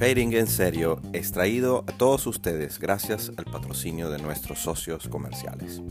[0.00, 5.82] Trading en serio es traído a todos ustedes gracias al patrocinio de nuestros socios comerciales.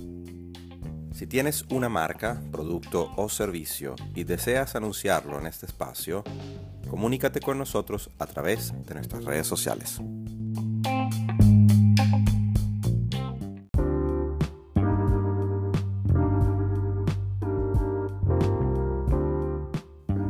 [1.14, 6.24] Si tienes una marca, producto o servicio y deseas anunciarlo en este espacio,
[6.90, 10.02] comunícate con nosotros a través de nuestras redes sociales.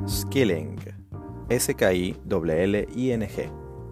[0.06, 0.76] Skilling,
[1.48, 2.30] S-K-I-L-L-I-N-G,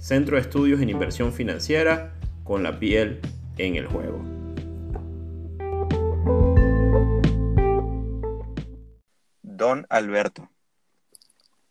[0.00, 3.20] Centro de Estudios en Inversión Financiera con la piel
[3.58, 4.24] en el juego.
[9.42, 10.48] Don Alberto.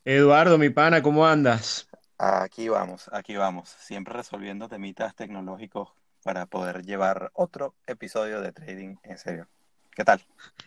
[0.05, 1.89] Eduardo, mi pana, ¿cómo andas?
[2.19, 5.89] Aquí vamos, aquí vamos, siempre resolviendo temitas tecnológicos
[6.23, 9.47] para poder llevar otro episodio de trading en serio.
[9.89, 10.21] ¿Qué tal?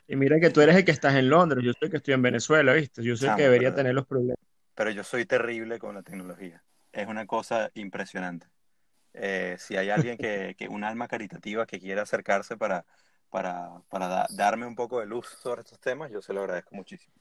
[0.09, 2.15] Y mira que tú eres el que estás en Londres, yo soy el que estoy
[2.15, 3.05] en Venezuela, ¿viste?
[3.05, 4.45] Yo soy el que debería tener los problemas.
[4.75, 6.61] Pero yo soy terrible con la tecnología.
[6.92, 8.47] Es una cosa impresionante.
[9.14, 12.84] Eh, si hay alguien que, que, un alma caritativa que quiera acercarse para,
[13.30, 17.14] para, para darme un poco de luz sobre estos temas, yo se lo agradezco muchísimo.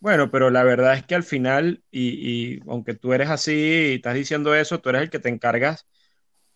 [0.00, 3.94] Bueno, pero la verdad es que al final, y, y, aunque tú eres así y
[3.94, 5.86] estás diciendo eso, tú eres el que te encargas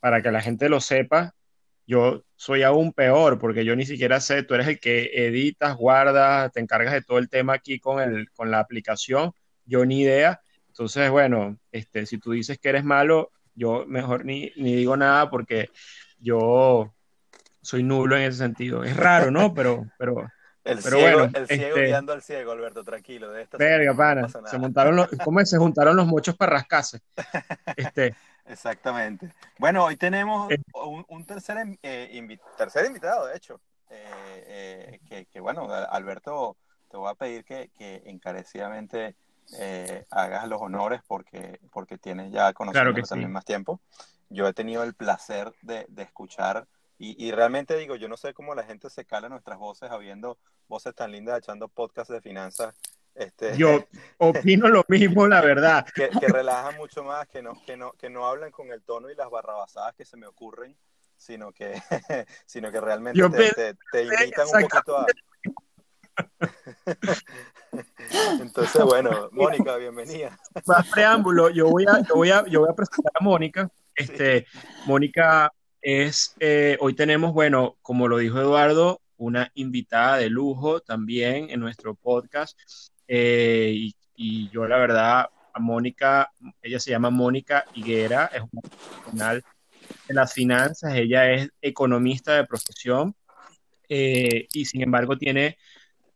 [0.00, 1.34] para que la gente lo sepa.
[1.86, 6.52] Yo soy aún peor porque yo ni siquiera sé, tú eres el que editas, guardas,
[6.52, 9.32] te encargas de todo el tema aquí con, el, con la aplicación.
[9.64, 10.42] Yo ni idea.
[10.78, 15.28] Entonces, bueno, este, si tú dices que eres malo, yo mejor ni, ni digo nada
[15.28, 15.70] porque
[16.20, 16.94] yo
[17.60, 18.84] soy nulo en ese sentido.
[18.84, 19.52] Es raro, ¿no?
[19.54, 20.30] Pero, pero,
[20.62, 21.32] el pero ciego, bueno.
[21.34, 23.32] El ciego este, guiando al ciego, Alberto, tranquilo.
[23.32, 24.20] De esta verga, no pana.
[24.28, 24.48] nada.
[24.48, 25.44] Se montaron los, ¿cómo?
[25.44, 27.00] Se juntaron los muchos para rascarse.
[27.76, 28.14] Este,
[28.46, 29.34] Exactamente.
[29.58, 30.58] Bueno, hoy tenemos Eh.
[30.74, 33.60] un, un tercer, eh, invi- tercer invitado, de hecho.
[33.90, 36.56] Eh, eh, que, que, bueno, Alberto,
[36.88, 39.16] te voy a pedir que, que encarecidamente
[39.58, 43.32] eh, hagas los honores porque, porque tienes ya conociendo Claro también sí.
[43.32, 43.80] más tiempo.
[44.28, 46.66] Yo he tenido el placer de, de escuchar
[46.98, 50.38] y, y realmente digo, yo no sé cómo la gente se cala nuestras voces habiendo
[50.66, 52.74] voces tan lindas echando podcasts de finanzas.
[53.14, 53.84] Este, yo
[54.18, 55.86] opino lo mismo, la verdad.
[55.94, 59.10] que, que relajan mucho más, que no, que, no, que no hablan con el tono
[59.10, 60.76] y las barrabasadas que se me ocurren,
[61.16, 61.80] sino que,
[62.46, 65.06] sino que realmente Yo te, te, te invitan un poquito a...
[68.40, 70.38] Entonces, bueno, Mónica, bienvenida.
[70.66, 73.70] Más preámbulo, yo voy a, yo voy a, yo voy a presentar a Mónica.
[73.94, 74.46] Este,
[74.86, 81.50] Mónica es, eh, hoy tenemos, bueno, como lo dijo Eduardo, una invitada de lujo también
[81.50, 82.58] en nuestro podcast.
[83.06, 86.32] Eh, y, y, yo, la verdad, a Mónica,
[86.62, 89.44] ella se llama Mónica Higuera, es una profesional
[90.06, 93.14] de las finanzas, ella es economista de profesión
[93.88, 95.56] eh, y sin embargo tiene,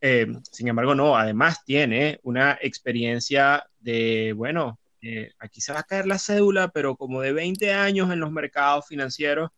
[0.02, 5.84] eh, sin embargo no, además tiene una experiencia de, bueno, eh, aquí se va a
[5.84, 9.50] caer la cédula, pero como de 20 años en los mercados financieros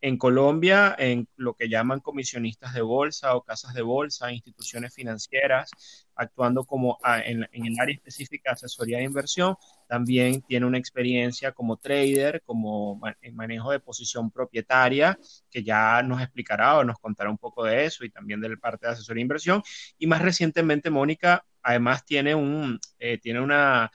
[0.00, 5.70] en Colombia, en lo que llaman comisionistas de bolsa o casas de bolsa, instituciones financieras,
[6.14, 9.56] actuando como ah, en, el área específica de asesoría de inversión.
[9.88, 15.18] También tiene una experiencia como trader, como en manejo de posición propietaria,
[15.50, 18.56] que ya nos explicará o nos contará un poco de eso y también de la
[18.56, 19.62] parte de asesoría de inversión.
[19.98, 23.90] Y más recientemente, Mónica, además tiene, un, eh, tiene una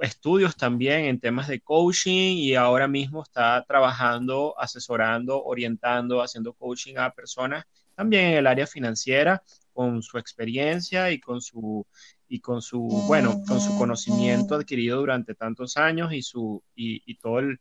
[0.00, 6.96] estudios también en temas de coaching y ahora mismo está trabajando, asesorando, orientando, haciendo coaching
[6.96, 7.64] a personas
[7.98, 9.42] también en el área financiera
[9.72, 11.84] con su experiencia y con su
[12.28, 17.40] y con su bueno con su conocimiento adquirido durante tantos años y su y, todo
[17.40, 17.60] el,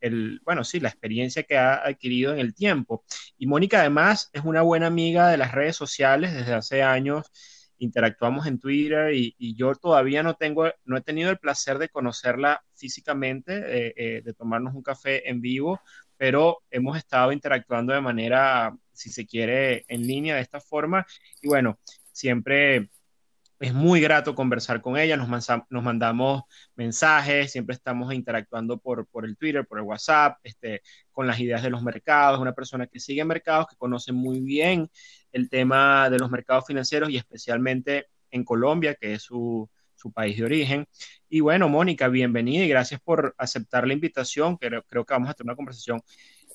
[0.00, 3.04] el, bueno, sí, la experiencia que ha adquirido en el tiempo.
[3.38, 7.30] Y Mónica además es una buena amiga de las redes sociales desde hace años
[7.84, 12.64] interactuamos en Twitter y, yo todavía no tengo, no he tenido el placer de conocerla
[12.74, 15.80] físicamente, eh, eh, de tomarnos un café en vivo,
[16.16, 21.06] pero hemos estado interactuando de manera, si se quiere, en línea de esta forma.
[21.42, 21.78] Y bueno,
[22.12, 22.90] siempre
[23.60, 25.28] es muy grato conversar con ella, nos,
[25.70, 26.42] nos mandamos
[26.74, 30.82] mensajes, siempre estamos interactuando por, por, el Twitter, por el WhatsApp, este,
[31.12, 34.90] con las ideas de los mercados, una persona que sigue mercados, que conoce muy bien
[35.34, 40.36] el tema de los mercados financieros y especialmente en Colombia, que es su, su país
[40.36, 40.86] de origen.
[41.28, 45.34] Y bueno, Mónica, bienvenida y gracias por aceptar la invitación, creo, creo que vamos a
[45.34, 46.00] tener una conversación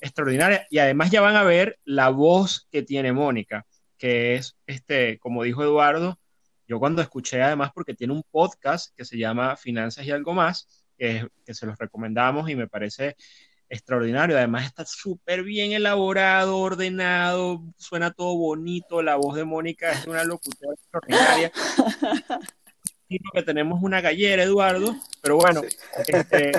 [0.00, 3.66] extraordinaria y además ya van a ver la voz que tiene Mónica,
[3.98, 6.18] que es, este, como dijo Eduardo,
[6.66, 10.86] yo cuando escuché además, porque tiene un podcast que se llama Finanzas y algo más,
[10.96, 13.16] que, se los recomendamos y me parece
[13.70, 14.36] extraordinario.
[14.36, 19.02] Además está súper bien elaborado, ordenado, suena todo bonito.
[19.02, 21.52] La voz de Mónica es una locutora extraordinaria.
[23.32, 25.62] que tenemos una gallera, Eduardo, pero bueno,
[26.06, 26.52] este,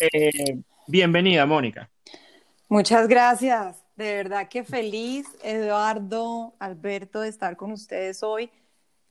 [0.00, 1.90] eh, bienvenida, Mónica.
[2.68, 3.76] Muchas gracias.
[3.94, 8.50] De verdad que feliz, Eduardo, Alberto, de estar con ustedes hoy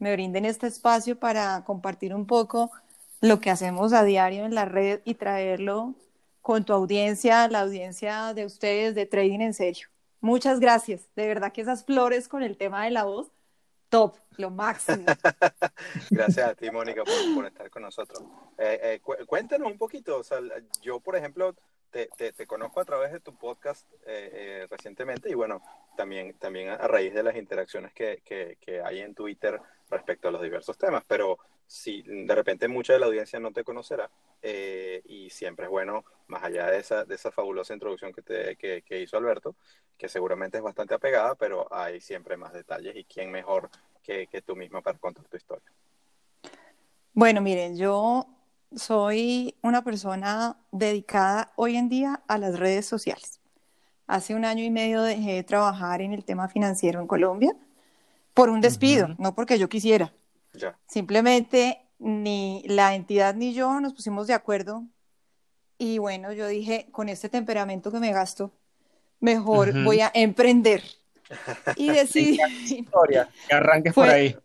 [0.02, 2.72] me brinden este espacio para compartir un poco
[3.22, 5.94] lo que hacemos a diario en la red y traerlo
[6.42, 9.88] con tu audiencia, la audiencia de ustedes de Trading en Serio.
[10.20, 11.08] Muchas gracias.
[11.16, 13.32] De verdad que esas flores con el tema de la voz,
[13.90, 15.06] top, lo máximo.
[16.10, 17.04] gracias a ti, Mónica,
[17.36, 18.24] por, estar con nosotros.
[18.58, 20.18] Eh, eh, cuéntanos un poquito.
[20.18, 20.40] O sea,
[20.82, 21.56] yo, por ejemplo,
[21.90, 25.62] te, te, conozco a través de tu podcast eh, recientemente y bueno,
[25.98, 29.60] también, también a raíz de las interacciones que, que, que hay en Twitter
[29.90, 31.38] respecto a los diversos temas, pero
[31.72, 34.10] si de repente mucha de la audiencia no te conocerá
[34.42, 38.58] eh, y siempre es bueno, más allá de esa, de esa fabulosa introducción que, te,
[38.58, 39.56] que, hizo Alberto,
[39.98, 43.70] que seguramente es bastante apegada, pero hay siempre más detalles y quién mejor
[44.04, 45.72] que, que tú misma para contar tu historia.
[47.14, 48.28] Bueno, miren, yo
[48.76, 53.40] soy una persona dedicada hoy en día a las redes sociales.
[54.08, 57.56] Hace un año y medio dejé de trabajar en el tema financiero en Colombia
[58.34, 60.14] por un despido, no porque yo quisiera.
[60.88, 64.84] Simplemente ni la entidad ni yo nos pusimos de acuerdo
[65.78, 68.52] y bueno, yo dije, con este temperamento que me gasto,
[69.20, 70.84] mejor voy a emprender.
[71.78, 72.38] Y decidí...
[72.66, 74.36] Historia, que arranques por ahí.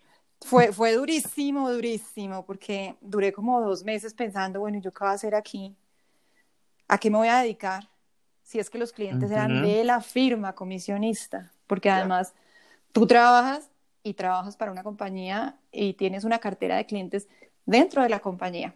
[0.41, 5.15] Fue, fue durísimo, durísimo, porque duré como dos meses pensando, bueno, ¿yo qué voy a
[5.15, 5.77] hacer aquí?
[6.89, 7.89] ¿A qué me voy a dedicar?
[8.43, 12.33] Si es que los clientes eran de la firma comisionista, porque además
[12.93, 13.69] tú trabajas
[14.07, 17.27] y trabajas para una compañía y tienes una cartera de clientes
[17.65, 18.73] dentro de la compañía.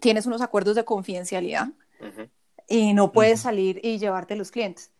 [0.00, 1.68] Tienes unos acuerdos de confidencialidad
[2.66, 4.90] y no puedes salir y llevarte los clientes.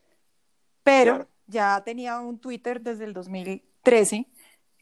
[0.84, 4.26] Pero ya tenía un Twitter desde el 2013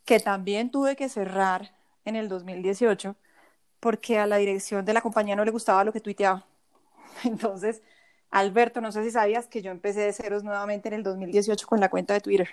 [0.04, 3.16] que también tuve que cerrar en el 2018
[3.80, 6.46] porque a la dirección de la compañía no le gustaba lo que tuiteaba.
[7.24, 7.80] Entonces,
[8.30, 11.80] Alberto, no sé si sabías que yo empecé de ceros nuevamente en el 2018 con
[11.80, 12.50] la cuenta de Twitter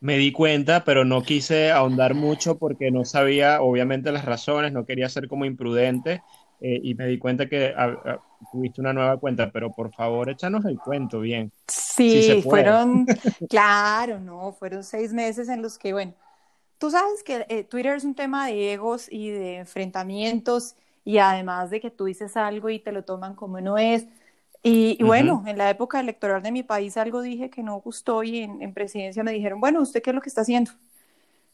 [0.00, 4.84] me di cuenta, pero no quise ahondar mucho porque no sabía, obviamente, las razones, no
[4.86, 6.22] quería ser como imprudente
[6.60, 8.18] eh, y me di cuenta que ah, ah,
[8.52, 11.52] tuviste una nueva cuenta, pero por favor, échanos el cuento bien.
[11.66, 13.06] Sí, fueron,
[13.48, 16.14] claro, no, fueron seis meses en los que, bueno,
[16.78, 21.70] tú sabes que eh, Twitter es un tema de egos y de enfrentamientos y además
[21.70, 24.06] de que tú dices algo y te lo toman como no es.
[24.68, 28.38] Y, bueno, en la época electoral de mi país algo dije que no gustó y
[28.40, 30.72] en, presidencia me dijeron, bueno, ¿usted qué es lo que está haciendo?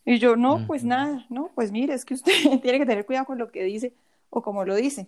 [0.04, 3.26] Y yo, no, pues nada, no, pues mire, es que usted tiene que tener cuidado
[3.26, 3.94] con lo que dice
[4.30, 5.06] o como lo dice.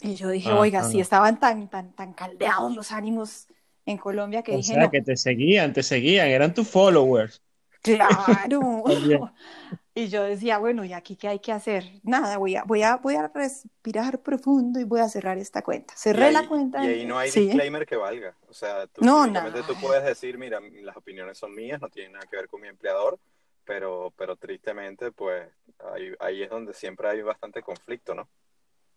[0.00, 3.48] Y yo dije, oiga, si estaban tan, tan, tan caldeados los ánimos
[3.86, 7.42] en Colombia que o dije, sea, que te seguían, te seguían, eran tus followers.
[7.82, 8.84] Claro.
[9.96, 11.90] y yo decía, bueno, ¿y aquí qué hay que hacer?
[12.02, 15.94] Nada, voy a, voy a, voy a respirar profundo y voy a cerrar esta cuenta.
[15.96, 16.84] Cerré la cuenta.
[16.84, 18.36] Y ahí no hay disclaimer que valga.
[18.46, 19.26] O sea, tú, no,
[19.66, 22.68] tú puedes decir, mira, las opiniones son mías, no tienen nada que ver con mi
[22.68, 23.18] empleador,
[23.64, 25.48] pero, pero tristemente, pues
[25.94, 28.28] ahí, ahí es donde siempre hay bastante conflicto, ¿no?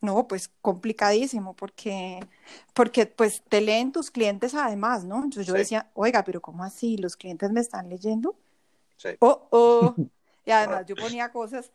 [0.02, 2.20] No, pues complicadísimo, porque,
[2.74, 5.24] porque pues te leen tus clientes además, ¿no?
[5.24, 6.98] Entonces yo decía, oiga, pero ¿cómo así?
[6.98, 8.36] ¿Los clientes me están leyendo?
[8.98, 9.12] Sí.
[9.20, 9.96] Oh, oh.
[10.46, 11.72] Y además yo ponía cosas,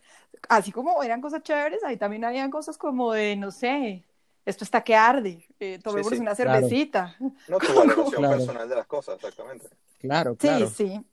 [0.49, 4.04] así como eran cosas chéveres, ahí también habían cosas como de, no sé,
[4.44, 7.16] esto está que arde, eh, tomemos una cervecita.
[7.49, 9.68] No, tu valoración personal de las cosas, exactamente.
[10.00, 10.68] Claro, claro.
[10.68, 11.04] Sí, sí.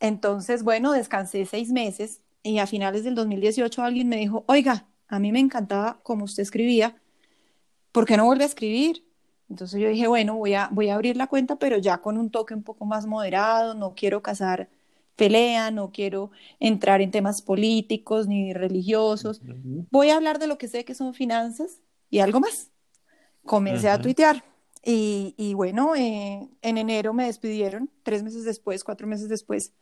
[0.00, 5.18] Entonces, bueno, descansé seis meses y a finales del 2018 alguien me dijo, oiga, a
[5.18, 6.96] mí me encantaba como usted escribía,
[7.92, 9.04] ¿por qué no vuelve a escribir?
[9.48, 12.30] Entonces yo dije, bueno, voy a, voy a abrir la cuenta, pero ya con un
[12.30, 14.68] toque un poco más moderado, no quiero casar
[15.16, 16.30] pelea, no quiero
[16.60, 19.40] entrar en temas políticos ni religiosos.
[19.90, 21.80] Voy a hablar de lo que sé que son finanzas
[22.10, 22.70] y algo más.
[23.44, 24.42] Comencé a tuitear
[24.86, 29.72] y, bueno, eh, en enero me despidieron, tres meses después, cuatro meses después.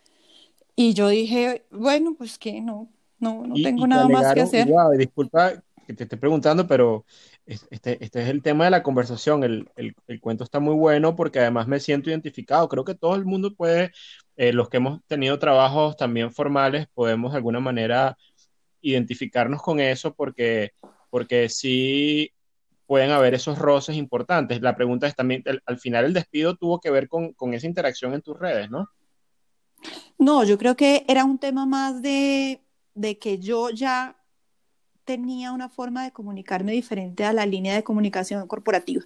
[0.76, 4.68] Y yo dije, bueno, pues que no, no, no tengo nada más que hacer.
[4.96, 7.04] disculpa que te esté preguntando, pero
[7.46, 9.42] este, este es el tema de la conversación.
[9.42, 12.68] El, el, el, cuento está muy bueno porque además me siento identificado.
[12.68, 13.92] Creo que todo el mundo puede
[14.36, 18.16] eh, los que hemos tenido trabajos también formales, podemos de alguna manera
[18.80, 20.72] identificarnos con eso porque,
[21.10, 22.32] porque sí
[22.86, 24.60] pueden haber esos roces importantes.
[24.60, 28.14] La pregunta es también, al final el despido tuvo que ver con, con, esa interacción
[28.14, 28.88] en tus redes, ¿no?
[30.18, 32.60] No, yo creo que era un tema más de,
[32.94, 34.16] de que yo ya
[35.04, 39.02] tenía una forma de comunicarme diferente a la línea de comunicación corporativa.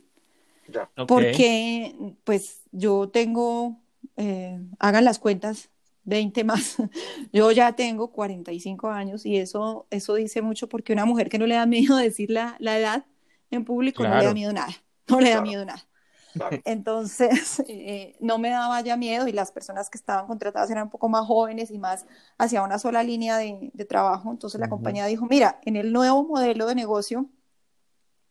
[1.07, 3.81] Porque pues yo tengo
[4.17, 5.71] eh, hagan las cuentas,
[6.05, 6.77] 20 más.
[7.33, 11.47] Yo ya tengo 45 años y eso, eso dice mucho porque una mujer que no
[11.47, 13.05] le da miedo decir la, la edad
[13.51, 14.73] en público no le da miedo nada,
[15.09, 15.87] no le da miedo nada.
[16.65, 20.91] Entonces, eh, no me daba ya miedo y las personas que estaban contratadas eran un
[20.91, 22.07] poco más jóvenes y más
[22.37, 24.31] hacia una sola línea de, de trabajo.
[24.31, 27.31] Entonces la compañía dijo, mira, en el nuevo modelo de negocio,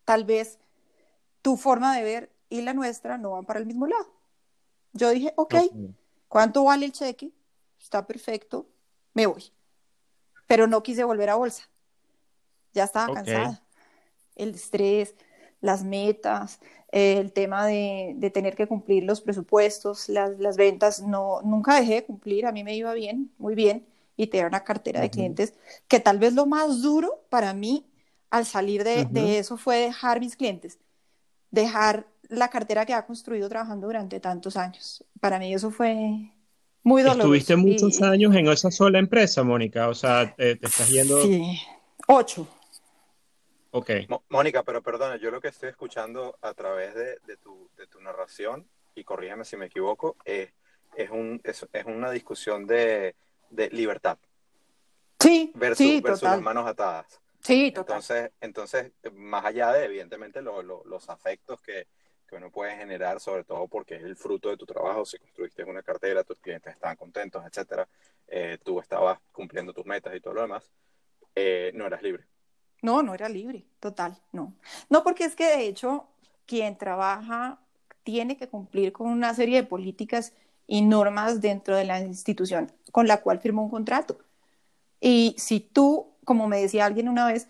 [0.04, 0.60] tal vez
[1.42, 4.15] tu forma de ver y la nuestra no van para el mismo lado.
[4.96, 5.56] Yo dije, ok,
[6.30, 7.32] ¿cuánto vale el cheque?
[7.80, 8.66] Está perfecto,
[9.14, 9.52] me voy.
[10.48, 11.70] Pero no quise volver a bolsa.
[12.74, 13.62] Ya estaba cansada.
[14.36, 15.16] El estrés,
[15.60, 16.62] las metas,
[16.92, 22.46] el tema de, tener que cumplir los presupuestos, las, ventas, no, nunca dejé de cumplir,
[22.46, 23.86] a mí me iba bien, muy bien,
[24.16, 25.54] y tenía una cartera de clientes
[25.90, 27.86] que tal vez lo más duro para mí
[28.30, 30.80] al salir de, de eso fue dejar mis clientes,
[31.52, 35.04] dejar la cartera que ha construido trabajando durante tantos años.
[35.20, 36.32] Para mí eso fue
[36.84, 37.22] muy doloroso.
[37.22, 41.22] Estuviste muchos años en esa sola empresa, Mónica, o sea, te, estás yendo...
[41.22, 41.60] Sí,
[42.08, 42.48] ocho.
[43.72, 43.90] Ok.
[44.30, 47.70] Mónica, pero perdona, yo lo que estoy escuchando a través de, tu,
[48.02, 50.50] narración, y corrígeme si me equivoco, es,
[50.96, 53.16] es, un, es, una discusión de,
[53.72, 54.18] libertad.
[55.20, 57.20] Sí, versus, sí, versus las manos atadas.
[57.42, 57.98] Sí, total.
[57.98, 61.88] Entonces, entonces más allá de, evidentemente, los afectos que,
[62.28, 65.64] que uno puede generar, sobre todo porque es el fruto de tu trabajo, si construiste
[65.64, 67.88] una cartera, tus clientes estaban contentos, etcétera,
[68.28, 70.70] eh, tú estabas cumpliendo tus metas y todo lo demás,
[71.36, 72.26] eh, no eras libre.
[72.82, 74.54] No, no era libre, total, no.
[74.90, 76.08] No, porque es que de hecho
[76.46, 77.60] quien trabaja
[78.04, 80.34] tiene que cumplir con una serie de políticas
[80.68, 84.20] y normas dentro de la institución con la cual firmó un contrato.
[85.00, 87.48] Y si tú, como me decía alguien una vez,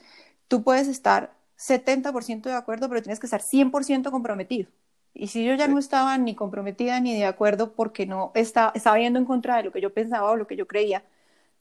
[0.48, 4.70] tú puedes estar 70% de acuerdo, pero tienes que estar 100% comprometido.
[5.14, 9.00] Y si yo ya no estaba ni comprometida ni de acuerdo porque no estaba, estaba
[9.00, 11.04] yendo en contra de lo que yo pensaba o lo que yo creía,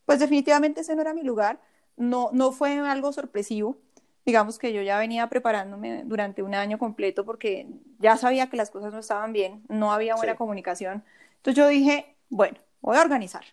[0.07, 1.61] pues definitivamente ese no era mi lugar.
[1.97, 3.79] No, no fue algo sorpresivo.
[4.27, 7.69] Digamos que yo ya venía preparándome durante un año completo porque
[8.01, 11.05] ya sabía que las cosas no estaban bien, no había buena comunicación.
[11.37, 13.45] Entonces yo dije, bueno, voy a organizar.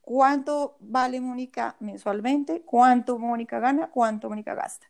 [0.00, 2.62] ¿Cuánto vale Mónica mensualmente?
[2.62, 3.88] ¿Cuánto Mónica gana?
[3.88, 4.86] ¿Cuánto Mónica gasta?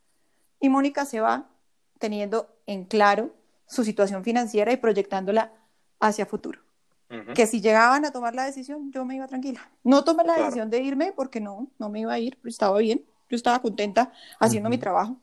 [0.59, 1.49] Y Mónica se va
[1.99, 3.33] teniendo en claro
[3.65, 5.51] su situación financiera y proyectándola
[5.99, 6.61] hacia futuro.
[7.33, 9.61] Que si llegaban a tomar la decisión, yo me iba tranquila.
[9.83, 12.77] No tomé la decisión de irme porque no, no me iba a ir, pero estaba
[12.79, 15.15] bien, yo estaba contenta haciendo mi trabajo.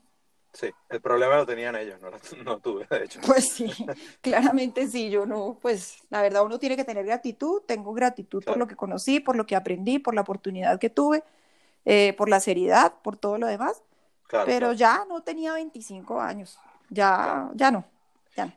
[0.55, 2.09] Sí, el problema lo tenían ellos, no,
[2.43, 3.19] no tuve, de hecho.
[3.25, 3.69] Pues sí,
[4.21, 8.57] claramente sí, yo no, pues la verdad uno tiene que tener gratitud, tengo gratitud por
[8.57, 11.23] lo que conocí, por lo que aprendí, por la oportunidad que tuve,
[11.83, 13.83] eh, por la seriedad, por todo lo demás,
[14.29, 17.85] pero ya no tenía 25 años, ya, ya no.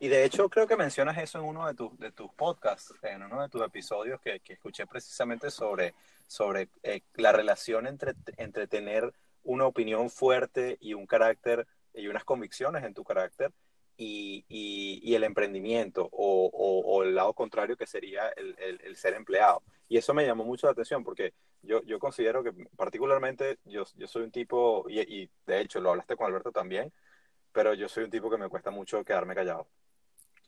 [0.01, 3.23] Y de hecho creo que mencionas eso en uno de, tus de tus podcasts, en
[3.23, 5.95] uno de tus episodios que, que escuché precisamente sobre,
[6.27, 9.13] sobre eh, la relación entre, entre tener
[9.45, 13.53] una opinión fuerte y un carácter y unas convicciones en tu carácter
[14.01, 19.63] y, y, el emprendimiento o, o, el lado contrario que sería el, el, ser empleado.
[19.89, 24.07] Y eso me llamó mucho la atención porque yo, yo considero que particularmente yo, yo
[24.07, 26.93] soy un tipo, y, y, de hecho lo hablaste con Alberto también,
[27.53, 29.67] pero yo soy un tipo que me cuesta mucho quedarme callado.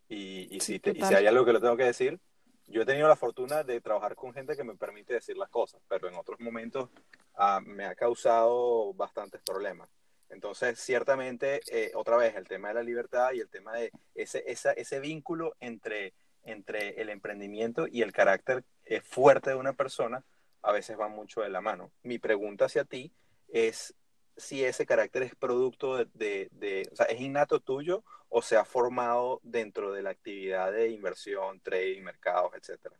[0.09, 2.21] Y, y si, y si hay algo que le tengo que decir,
[2.69, 5.81] yo he tenido la fortuna de trabajar con gente que me permite decir las cosas,
[5.89, 6.89] pero en otros momentos
[7.35, 9.89] ah, me ha causado bastantes problemas.
[10.31, 14.45] Entonces, ciertamente, eh, otra vez, el tema de la libertad y el tema de ese,
[14.47, 20.25] ese vínculo entre, entre el emprendimiento y el carácter eh, fuerte de una persona,
[20.63, 21.91] a veces va mucho de la mano.
[22.03, 23.13] Mi pregunta hacia ti
[23.49, 23.95] es
[24.37, 28.65] si ese carácter es producto de, de, o sea, es innato tuyo o se ha
[28.65, 32.97] formado dentro de la actividad de inversión, trading, mercados, etcétera.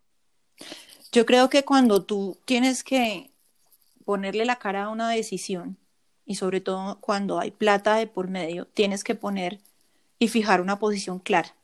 [1.13, 3.31] Yo creo que cuando tú tienes que
[4.05, 5.79] ponerle la cara a una decisión,
[6.31, 9.59] y sobre todo cuando hay plata de por medio, tienes que poner
[10.21, 11.57] y fijar una posición clara.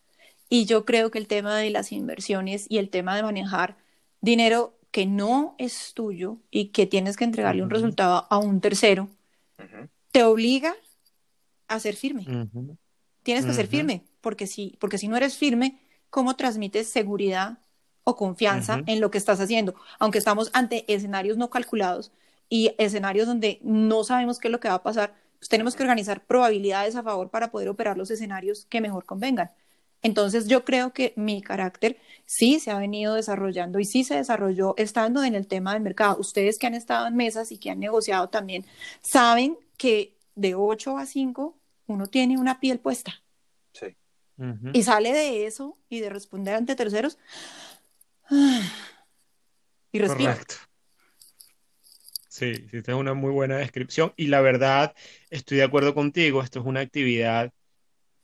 [0.49, 3.76] Y yo creo que el tema de las inversiones y el tema de manejar
[4.20, 9.08] dinero que no es tuyo y que tienes que entregarle un resultado a un tercero,
[10.11, 10.75] te obliga
[11.68, 12.26] a ser firme.
[13.23, 15.78] Tienes que ser firme, porque si, porque si no eres firme,
[16.11, 17.58] ¿cómo transmites seguridad
[18.02, 19.76] o confianza en lo que estás haciendo?
[20.00, 22.11] Aunque estamos ante escenarios no calculados,
[22.48, 25.82] y escenarios donde no sabemos qué es lo que va a pasar, pues tenemos que
[25.82, 29.50] organizar probabilidades a favor para poder operar los escenarios que mejor convengan.
[30.02, 34.74] Entonces yo creo que mi carácter sí se ha venido desarrollando y sí se desarrolló
[34.76, 36.16] estando en el tema del mercado.
[36.20, 38.64] Ustedes que han estado en mesas y que han negociado también
[39.02, 41.56] saben que de 8 a 5
[41.88, 43.22] uno tiene una piel puesta.
[43.72, 43.96] Sí.
[44.72, 47.18] Y sale de eso y de responder ante terceros
[49.92, 50.37] y respira.
[50.37, 50.56] Sí,
[52.37, 54.94] sí, esta es una muy buena descripción y la verdad
[55.31, 57.51] estoy de acuerdo contigo, esto es una actividad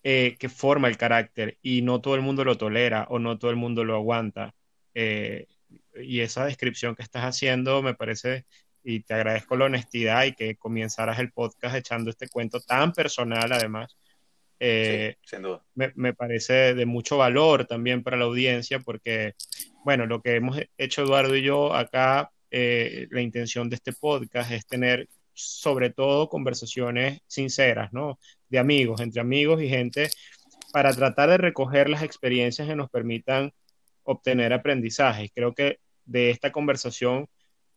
[0.03, 3.51] eh, que forma el carácter y no todo el mundo lo tolera o no todo
[3.51, 4.55] el mundo lo aguanta.
[4.95, 5.47] Eh,
[5.95, 8.45] y esa descripción que estás haciendo me parece,
[8.85, 13.51] y te agradezco la honestidad y que comenzaras el podcast echando este cuento tan personal
[13.51, 13.97] además.
[14.61, 15.65] Eh, sin duda.
[15.75, 19.35] Me, me, parece de mucho valor también para la audiencia porque,
[19.85, 24.51] bueno, lo que hemos hecho Eduardo y yo acá eh, la intención de este podcast
[24.51, 28.19] es tener sobre todo conversaciones sinceras, ¿no?
[28.51, 30.11] De amigos, entre amigos y gente,
[30.71, 33.55] para tratar de recoger las experiencias que nos permitan
[34.05, 35.31] obtener aprendizajes.
[35.35, 37.27] Creo que de esta conversación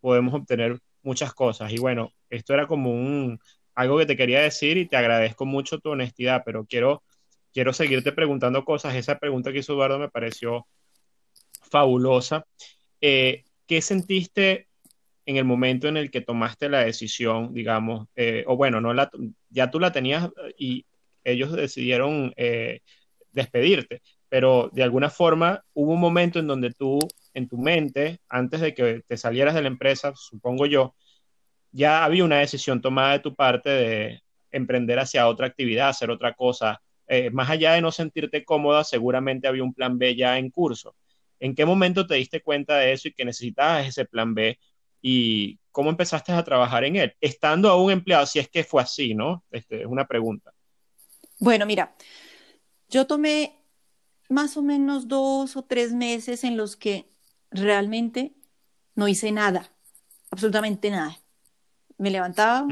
[0.02, 1.72] podemos obtener muchas cosas.
[1.72, 3.40] Y bueno, esto era como un,
[3.76, 7.02] algo que te quería decir y te agradezco mucho tu honestidad, pero quiero,
[7.54, 8.96] quiero seguirte preguntando cosas.
[8.96, 10.68] Esa pregunta que hizo Eduardo me pareció
[11.72, 12.46] fabulosa.
[13.00, 14.68] Eh, ¿qué sentiste
[15.26, 19.10] en el momento en el que tomaste la decisión, digamos, eh, o bueno, no la,
[19.50, 20.86] ya tú la tenías y
[21.24, 22.82] ellos decidieron eh,
[23.32, 27.00] despedirte, pero de alguna forma hubo un momento en donde tú,
[27.34, 30.96] en tu mente, antes de que te salieras de la empresa, supongo yo,
[31.72, 36.34] ya había una decisión tomada de tu parte de emprender hacia otra actividad, hacer otra
[36.34, 36.82] cosa.
[37.08, 40.96] Eh, más allá de no sentirte cómoda, seguramente había un plan B ya en curso.
[41.46, 44.60] ¿En qué momento te diste cuenta de eso y que necesitabas ese plan B?
[45.00, 47.14] ¿Y cómo empezaste a trabajar en él?
[47.22, 49.44] Estando aún empleado, si es que fue así, ¿no?
[49.52, 50.52] Este, es una pregunta.
[51.38, 51.96] Bueno, mira,
[52.90, 53.60] yo tomé
[54.28, 57.12] más o menos dos o tres meses en los que
[57.52, 58.34] realmente
[58.96, 59.72] no hice nada,
[60.32, 61.20] absolutamente nada.
[62.00, 62.68] Me levantaba,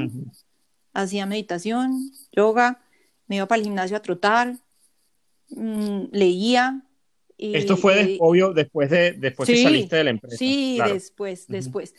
[0.94, 2.82] hacía meditación, yoga,
[3.28, 4.58] me iba para el gimnasio a trotar,
[5.50, 6.88] mm, leía,
[7.54, 10.38] esto fue, obvio, después de después que saliste de la empresa.
[10.38, 11.94] Sí, después, después.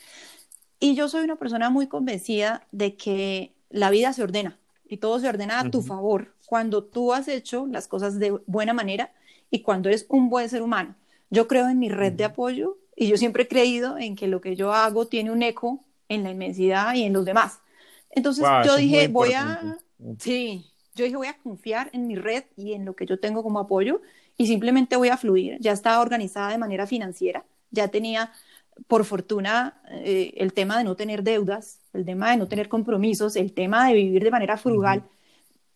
[0.80, 5.18] Y yo soy una persona muy convencida de que la vida se ordena y todo
[5.18, 9.12] se ordena a tu favor cuando tú has hecho las cosas de buena manera
[9.50, 10.94] y cuando eres un buen ser humano.
[11.30, 14.40] Yo creo en mi red de apoyo y yo siempre he creído en que lo
[14.40, 17.60] que yo hago tiene un eco en la inmensidad y en los demás.
[18.10, 19.78] Entonces yo dije, voy a,
[20.18, 23.42] sí, yo dije, voy a confiar en mi red y en lo que yo tengo
[23.42, 24.00] como apoyo
[24.36, 25.58] y simplemente voy a fluir.
[25.60, 28.32] Ya estaba organizada de manera financiera, ya tenía,
[28.88, 33.36] por fortuna, eh, el tema de no tener deudas, el tema de no tener compromisos,
[33.36, 35.04] el tema de vivir de manera frugal.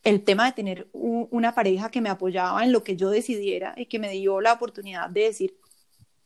[0.05, 3.87] el tema de tener una pareja que me apoyaba en lo que yo decidiera y
[3.87, 5.57] que me dio la oportunidad de decir,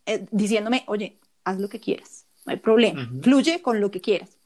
[0.07, 4.37] eh, diciéndome, oye, haz lo que quieras, no hay problema, fluye con lo que quieras.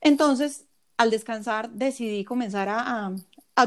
[0.00, 3.16] Entonces, al descansar, decidí comenzar a, a,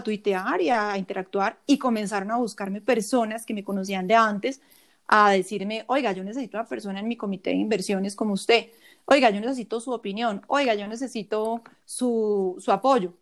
[0.03, 4.61] tuitear y a interactuar y comenzaron a buscarme personas que me conocían de antes,
[5.07, 8.67] a decirme, oiga, yo necesito una persona en mi comité de inversiones como usted,
[9.05, 13.13] oiga, yo necesito su opinión, oiga, yo necesito su, su apoyo.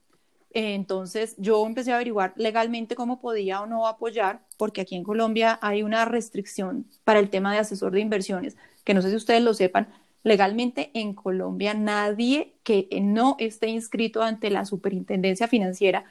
[0.51, 5.59] Entonces yo empecé a averiguar legalmente cómo podía o no apoyar, porque aquí en Colombia
[5.61, 9.43] hay una restricción para el tema de asesor de inversiones, que no sé si ustedes
[9.43, 9.89] lo sepan,
[10.23, 16.05] legalmente en Colombia nadie que no esté inscrito ante la superintendencia financiera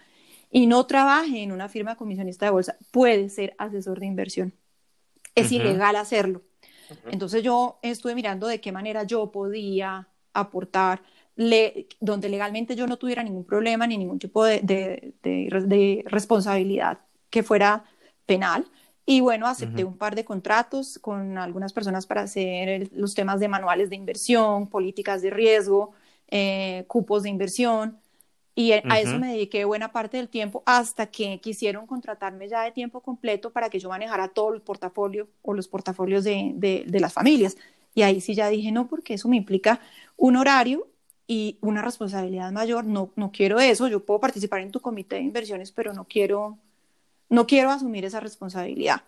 [0.54, 4.54] y no trabaje en una firma comisionista de bolsa puede ser asesor de inversión.
[5.34, 6.42] Es ilegal hacerlo.
[7.10, 11.02] Entonces yo estuve mirando de qué manera yo podía aportar
[11.98, 17.84] donde legalmente yo no tuviera ningún problema ni ningún tipo de, responsabilidad que fuera
[18.24, 18.64] penal.
[19.04, 23.48] Y bueno, acepté un par de contratos con algunas personas para hacer los temas de
[23.48, 25.94] manuales de inversión, políticas de riesgo,
[26.28, 27.98] eh, cupos de inversión.
[28.56, 32.70] Y a eso me dediqué buena parte del tiempo hasta que quisieron contratarme ya de
[32.70, 37.12] tiempo completo para que yo manejara todo el portafolio o los portafolios de, de las
[37.12, 37.56] familias.
[37.94, 39.80] Y ahí sí ya dije, no, porque eso me implica
[40.16, 40.86] un horario
[41.26, 45.22] y una responsabilidad mayor, no, no quiero eso, yo puedo participar en tu comité de
[45.22, 46.58] inversiones, pero no quiero,
[47.28, 49.02] no quiero asumir esa responsabilidad.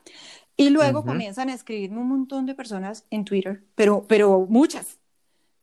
[0.56, 4.98] Y luego comienzan a escribirme un montón de personas en Twitter, pero, pero muchas.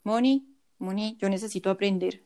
[0.03, 0.45] Moni,
[0.77, 2.21] Moni, yo necesito aprender.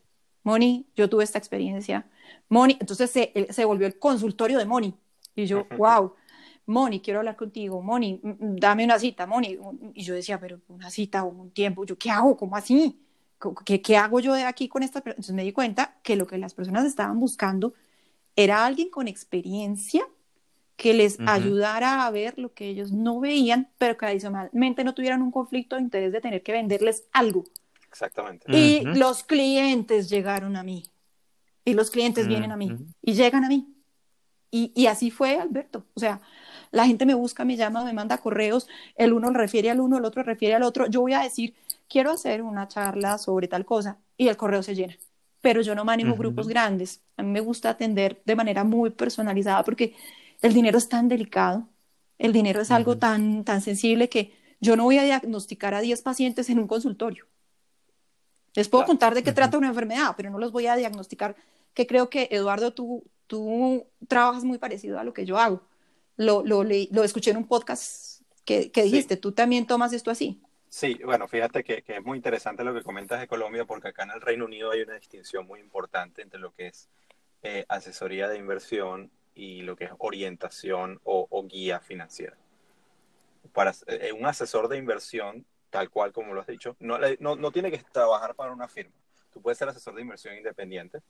[0.47, 2.05] Moni, yo tuve esta experiencia.
[2.47, 4.93] Moni, entonces se, se volvió el consultorio de Moni.
[5.35, 6.13] Y yo, wow,
[6.65, 7.81] Moni, quiero hablar contigo.
[7.81, 9.59] Moni, dame una cita, Moni.
[9.93, 12.37] Y yo decía, pero una cita o un tiempo, ¿yo qué hago?
[12.37, 12.97] ¿Cómo así?
[13.65, 16.37] ¿qué, ¿qué, hago yo de aquí con esta Entonces me di cuenta que lo que
[16.37, 17.73] las personas estaban buscando
[18.37, 20.07] era alguien con experiencia
[20.77, 25.21] que les ayudara a ver lo que ellos no veían, pero que adicionalmente no tuvieran
[25.21, 27.43] un conflicto de interés de tener que venderles algo.
[27.97, 28.55] Exactamente.
[28.55, 30.83] Y los clientes llegaron a mí.
[31.65, 32.75] Y los clientes vienen a mí.
[33.01, 33.73] Y llegan a mí.
[34.51, 35.83] Y, y, así fue, Alberto.
[35.95, 36.21] O sea,
[36.71, 39.97] la gente me busca, me llama, me manda correos, el uno le refiere al uno,
[39.97, 40.85] el otro refiere al otro.
[40.87, 41.55] Yo voy a decir,
[41.89, 44.95] quiero hacer una charla sobre tal cosa y el correo se llena.
[45.41, 47.01] Pero yo no manejo grupos grandes.
[47.17, 49.95] A mí me gusta atender de manera muy personalizada porque
[50.43, 51.67] el dinero es tan delicado,
[52.19, 56.01] el dinero es algo tan, tan sensible que yo no voy a diagnosticar a 10
[56.03, 57.25] pacientes en un consultorio.
[58.57, 61.35] Les puedo contar de qué trata una enfermedad, pero no los voy a diagnosticar,
[61.75, 65.61] que creo que, Eduardo, tú, tú trabajas muy parecido a lo que yo hago.
[66.15, 70.41] Lo, lo, lo escuché en un podcast que, que dijiste, tú también tomas esto así.
[70.69, 74.09] Sí, bueno, fíjate que, es muy interesante lo que comentas de Colombia porque acá en
[74.09, 76.89] el Reino Unido hay una distinción muy importante entre lo que es
[77.43, 82.35] eh, asesoría de inversión y lo que es orientación o, guía financiera.
[83.53, 85.45] Para eh, un asesor de inversión,
[85.77, 88.95] tal cual como lo has dicho, no, no, tiene que trabajar para una firma.
[89.31, 91.01] Tú puedes ser asesor de inversión independiente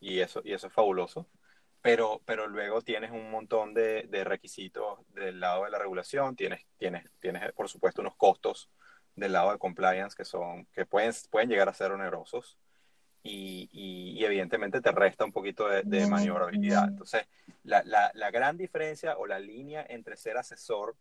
[0.00, 1.26] y eso, y eso es fabuloso
[1.82, 6.64] pero, pero luego tienes un montón de, de, requisitos del lado de la regulación, tienes,
[6.78, 8.70] tienes, tienes por supuesto unos costos
[9.14, 12.56] del lado de compliance que son que pueden, pueden llegar a ser onerosos
[13.22, 16.88] y, y, evidentemente te resta un poquito de, maniobrabilidad.
[16.88, 17.26] Entonces,
[17.62, 20.96] la, la, la, gran diferencia o la línea entre ser asesor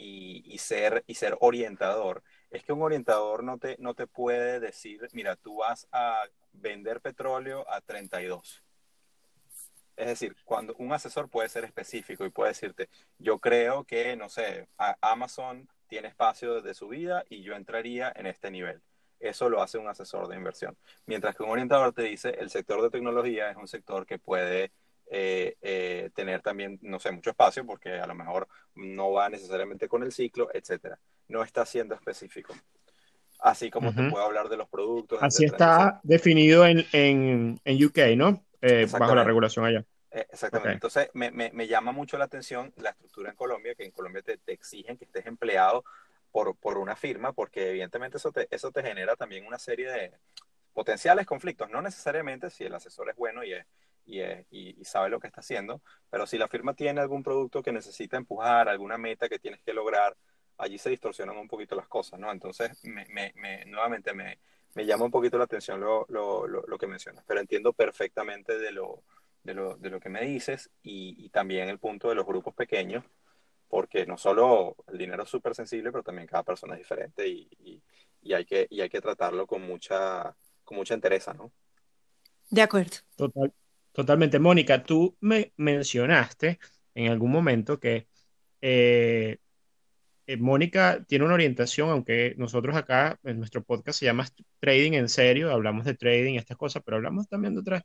[0.00, 5.08] y, ser, y ser orientador es que un orientador no te, no te puede decir,
[5.12, 8.62] mira, tú vas a vender petróleo a 32.
[9.96, 14.28] Es decir, cuando un asesor puede ser específico y puede decirte, yo creo que, no
[14.28, 14.66] sé,
[15.00, 18.82] Amazon tiene espacio de subida y yo entraría en este nivel.
[19.20, 20.76] Eso lo hace un asesor de inversión.
[21.04, 24.72] Mientras que un orientador te dice, el sector de tecnología es un sector que puede
[25.12, 28.46] eh, eh, tener también, no sé, mucho espacio porque a lo mejor
[28.76, 31.00] no va necesariamente con el ciclo, etcétera.
[31.26, 32.54] No está siendo específico.
[33.40, 35.18] Así como te puedo hablar de los productos.
[35.22, 38.44] Así está definido en, en, en UK, ¿no?
[38.60, 39.84] Eh, bajo la regulación allá.
[40.12, 40.74] Eh, exactamente.
[40.74, 44.22] Entonces, me, me, me, llama mucho la atención la estructura en Colombia, que en Colombia
[44.22, 45.84] te, te exigen que estés empleado
[46.30, 50.12] por, por, una firma, porque evidentemente eso te, eso te genera también una serie de
[50.72, 51.70] potenciales conflictos.
[51.70, 53.66] No necesariamente si el asesor es bueno y, es,
[54.06, 57.62] y, es, y, sabe lo que está haciendo, pero si la firma tiene algún producto
[57.62, 60.16] que necesita empujar, alguna meta que tienes que lograr,
[60.58, 62.30] allí se distorsionan un poquito las cosas, ¿no?
[62.30, 64.38] Entonces, me, me, nuevamente me,
[64.74, 68.72] llama un poquito la atención lo, lo, lo, lo que mencionas, pero entiendo perfectamente de
[68.72, 69.02] lo
[69.42, 73.04] de lo, de lo que me dices y, también el punto de los grupos pequeños,
[73.68, 77.48] porque no solo el dinero es súper sensible, pero también cada persona es diferente y,
[78.22, 80.34] y, hay, que, hay que tratarlo con mucha,
[80.64, 81.52] con mucha entereza, ¿no?
[82.50, 82.96] De acuerdo.
[83.16, 83.52] Total,
[83.92, 84.38] Totalmente.
[84.38, 86.58] Mónica, tú me mencionaste
[86.94, 88.06] en algún momento que
[88.60, 89.38] eh,
[90.26, 94.28] eh, Mónica tiene una orientación, aunque nosotros acá en nuestro podcast se llama
[94.60, 97.82] Trading en serio, hablamos de trading estas cosas, pero hablamos también de otras,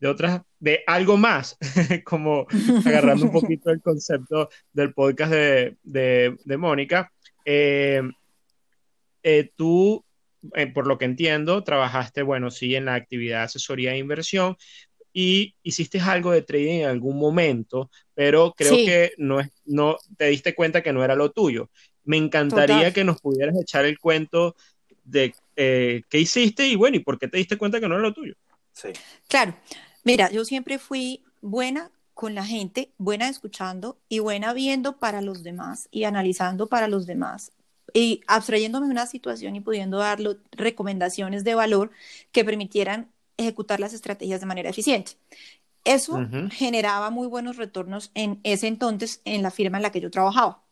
[0.00, 1.58] de otras, de algo más,
[2.04, 2.46] como
[2.86, 7.12] agarrando un poquito el concepto del podcast de, Mónica.
[7.44, 8.02] Eh,
[9.54, 10.04] tú
[10.74, 14.56] por lo que entiendo, trabajaste, bueno, sí, en la actividad de asesoría de inversión,
[15.12, 20.26] y hiciste algo de trading en algún momento, pero creo que no, es, no te
[20.26, 21.70] diste cuenta que no era lo tuyo.
[22.04, 24.56] Me encantaría que nos pudieras echar el cuento
[25.04, 28.02] de eh, qué hiciste y bueno, y por qué te diste cuenta que no era
[28.02, 28.34] lo tuyo.
[28.72, 28.88] Sí.
[29.28, 29.54] Claro,
[30.04, 35.42] mira, yo siempre fui buena con la gente, buena escuchando y buena viendo para los
[35.42, 37.52] demás y analizando para los demás
[37.92, 40.18] y abstrayéndome de una situación y pudiendo dar
[40.52, 41.90] recomendaciones de valor
[42.30, 43.10] que permitieran
[43.42, 45.12] ejecutar las estrategias de manera eficiente.
[45.84, 50.10] Eso generaba muy buenos retornos en ese entonces en la firma en la que yo
[50.10, 50.62] trabajaba.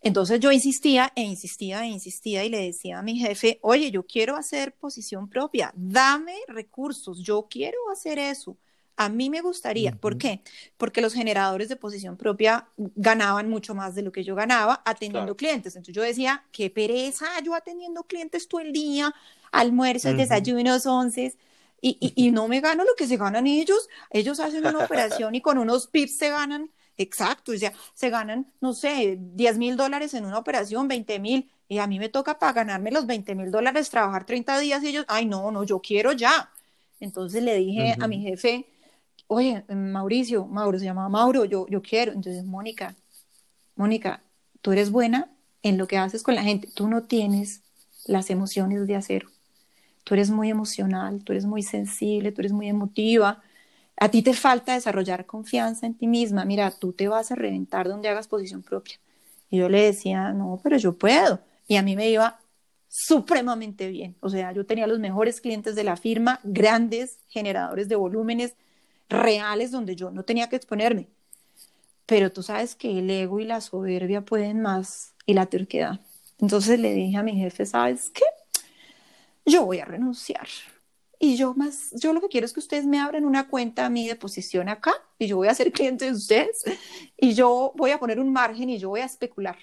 [0.00, 4.04] Entonces yo insistía e insistía e insistía y le decía a mi jefe, oye, yo
[4.04, 8.56] quiero hacer posición propia, dame recursos, yo quiero hacer eso.
[8.98, 9.92] A mí me gustaría.
[9.92, 10.40] ¿Por qué?
[10.78, 15.36] Porque los generadores de posición propia ganaban mucho más de lo que yo ganaba atendiendo
[15.36, 15.76] clientes.
[15.76, 19.14] Entonces yo decía, qué pereza yo atendiendo clientes todo el día,
[19.52, 21.36] almuerzos, desayunos, once
[21.88, 23.88] y, no me gano lo que se ganan ellos.
[24.10, 28.52] Ellos hacen una operación y con unos pips se ganan, exacto, o sea, se ganan,
[28.60, 32.38] no sé, 10 mil dólares en una operación, 20 mil, y a mí me toca
[32.38, 35.80] para ganarme los 20 mil dólares, trabajar 30 días y ellos, ay, no, no, yo
[35.80, 36.50] quiero ya.
[37.00, 38.66] Entonces le dije a mi jefe,
[39.26, 42.12] oye, Mauricio, Mauro se llama Mauro, yo, yo quiero.
[42.12, 42.96] Entonces, Mónica,
[43.74, 44.22] Mónica,
[44.62, 45.30] tú eres buena
[45.62, 47.62] en lo que haces con la gente, tú no tienes
[48.06, 49.28] las emociones de acero
[50.06, 53.42] tú eres muy emocional, tú eres muy sensible, tú eres muy emotiva,
[53.96, 57.88] a ti te falta desarrollar confianza en ti misma, mira, tú te vas a reventar
[57.88, 59.00] donde hagas posición propia.
[59.50, 61.40] Y yo le decía, no, pero yo puedo.
[61.66, 62.38] Y a mí me iba
[62.88, 64.14] supremamente bien.
[64.20, 68.54] O sea, yo tenía los mejores clientes de la firma, grandes generadores de volúmenes
[69.08, 71.08] reales donde yo no tenía que exponerme.
[72.06, 76.00] Pero tú sabes que el ego y la soberbia pueden más y la terquedad.
[76.38, 78.22] Entonces le dije a mi jefe, ¿sabes qué?
[79.46, 80.46] Yo voy a renunciar.
[81.18, 83.90] Y yo más, yo lo que quiero es que ustedes me abran una cuenta a
[83.90, 86.64] mi de posición acá y yo voy a ser cliente de ustedes
[87.16, 89.56] y yo voy a poner un margen y yo voy a especular.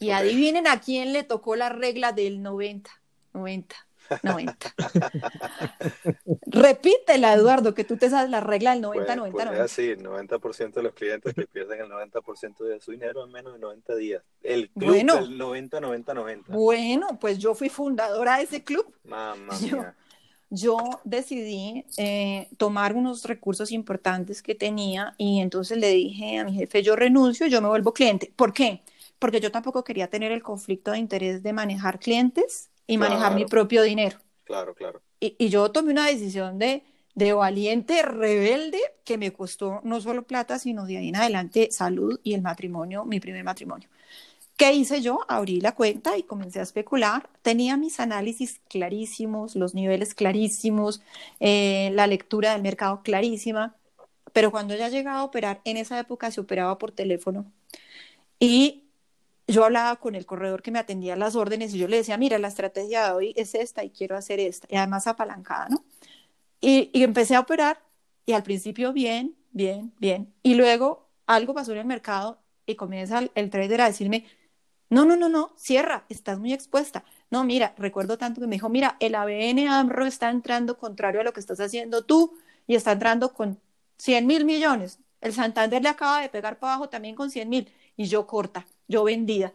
[0.00, 2.90] Y adivinen a quién le tocó la regla del 90,
[3.32, 3.87] 90.
[4.22, 4.74] 90.
[6.46, 9.68] Repítela, Eduardo, que tú te sabes la regla del 90, 90, pues 90.
[9.68, 13.58] Sí, 90% de los clientes que pierden el 90% de su dinero en menos de
[13.58, 14.22] 90 días.
[14.42, 16.52] El club bueno, del 90, 90, 90.
[16.52, 18.92] Bueno, pues yo fui fundadora de ese club.
[19.04, 19.94] Mamá mía.
[20.50, 26.54] Yo, decidí eh, tomar unos recursos importantes que tenía y entonces le dije a mi
[26.54, 28.32] jefe, yo renuncio, yo me vuelvo cliente.
[28.34, 28.82] ¿Por qué?
[29.18, 33.44] Porque yo tampoco quería tener el conflicto de interés de manejar clientes y manejar mi
[33.44, 34.18] propio dinero.
[34.42, 35.00] Claro, claro.
[35.20, 36.82] Y, y, yo tomé una decisión de,
[37.14, 42.18] de valiente, rebelde, que me costó no solo plata, sino de ahí en adelante salud
[42.24, 43.88] y el matrimonio, mi primer matrimonio.
[44.56, 45.20] ¿Qué hice yo?
[45.28, 47.30] Abrí la cuenta y comencé a especular.
[47.42, 51.00] Tenía mis análisis clarísimos, los niveles clarísimos,
[51.38, 53.76] eh, la lectura del mercado clarísima,
[54.32, 57.52] pero cuando ya llegaba a operar, en esa época se operaba por teléfono
[58.40, 58.87] y
[59.48, 62.38] yo hablaba con el corredor que me atendía las órdenes y yo le decía, mira,
[62.38, 65.84] la estrategia de hoy es esta y quiero hacer esta, y además apalancada, ¿no?
[66.60, 67.82] Y, empecé a operar
[68.26, 70.34] y al principio bien, bien, bien.
[70.42, 74.26] Y luego algo pasó en el mercado y comienza el, trader a decirme,
[74.90, 77.04] no, no, no, no, cierra, estás muy expuesta.
[77.30, 81.24] No, mira, recuerdo tanto que me dijo, mira, el ABN AMRO está entrando contrario a
[81.24, 82.34] lo que estás haciendo tú
[82.66, 83.60] y está entrando con
[83.98, 84.98] 100 mil millones.
[85.20, 88.64] El Santander le acaba de pegar para abajo también con 100 mil y yo corta
[88.88, 89.52] yo vendida.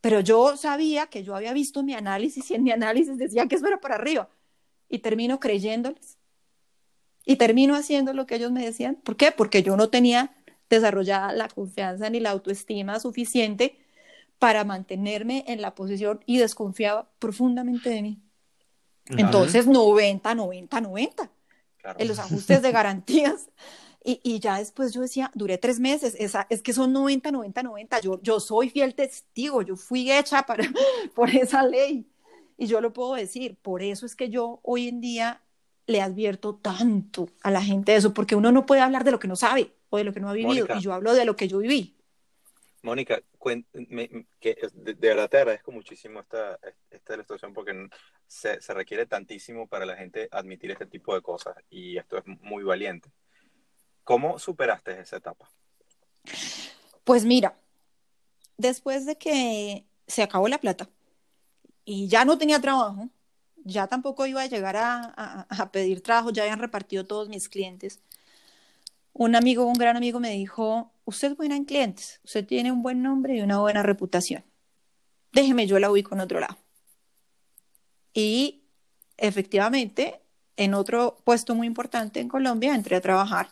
[0.00, 3.56] Pero yo sabía que yo había visto mi análisis y en mi análisis decía que
[3.56, 4.28] eso era para arriba.
[4.88, 6.16] Y termino creyéndoles.
[7.24, 8.96] Y termino haciendo lo que ellos me decían.
[8.96, 9.30] ¿Por qué?
[9.32, 10.34] Porque yo no tenía
[10.70, 13.78] desarrollada la confianza ni la autoestima suficiente
[14.38, 18.22] para mantenerme en la posición y desconfiaba profundamente de mí.
[19.06, 21.30] Entonces, 90, 90, 90.
[21.98, 23.48] En los ajustes de garantías
[24.04, 27.62] y, y, ya después yo decía, duré tres meses, esa, es que son 90, 90,
[27.62, 30.64] 90, yo, yo soy fiel testigo, yo fui hecha para,
[31.14, 32.06] por esa ley.
[32.58, 35.42] Y yo lo puedo decir, por eso es que yo hoy en día
[35.86, 39.18] le advierto tanto a la gente de eso, porque uno no puede hablar de lo
[39.18, 41.36] que no sabe o de lo que no ha vivido, y yo hablo de lo
[41.36, 41.96] que yo viví.
[42.82, 43.20] Mónica,
[44.40, 46.58] que de, verdad te agradezco muchísimo esta,
[46.90, 47.88] esta ilustración porque
[48.26, 52.24] se, se, requiere tantísimo para la gente admitir este tipo de cosas y esto es
[52.26, 53.08] muy valiente.
[54.04, 55.48] ¿Cómo superaste esa etapa?
[57.04, 57.56] Pues mira,
[58.56, 60.88] después de que se acabó la plata
[61.84, 63.08] y ya no tenía trabajo,
[63.64, 68.00] ya tampoco iba a llegar a, a pedir trabajo, ya habían repartido todos mis clientes.
[69.12, 72.82] Un amigo, un gran amigo me dijo, usted es buena en clientes, usted tiene un
[72.82, 74.44] buen nombre y una buena reputación.
[75.32, 76.56] Déjeme, yo la ubico en otro lado.
[78.14, 78.62] Y
[79.16, 80.20] efectivamente,
[80.56, 83.48] en otro puesto muy importante en Colombia, entré a trabajar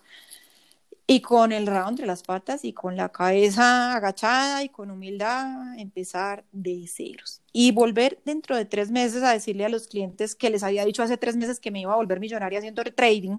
[1.10, 5.76] y con el rabo entre las patas y con la cabeza agachada y con humildad
[5.76, 7.42] empezar de ceros.
[7.52, 11.02] Y volver dentro de tres meses a decirle a los clientes que les había dicho
[11.02, 13.38] hace tres meses que me iba a volver millonaria haciendo trading,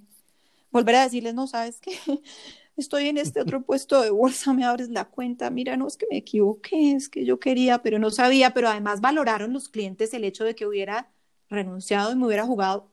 [0.70, 1.96] volver a decirles, no, sabes qué,
[2.76, 6.08] estoy en este otro puesto de bolsa, me abres la cuenta, mira, no es que
[6.12, 10.26] me equivoqué, es que yo quería, pero no sabía, pero además valoraron los clientes el
[10.26, 11.10] hecho de que hubiera
[11.50, 12.92] renunciado y me hubiera jugado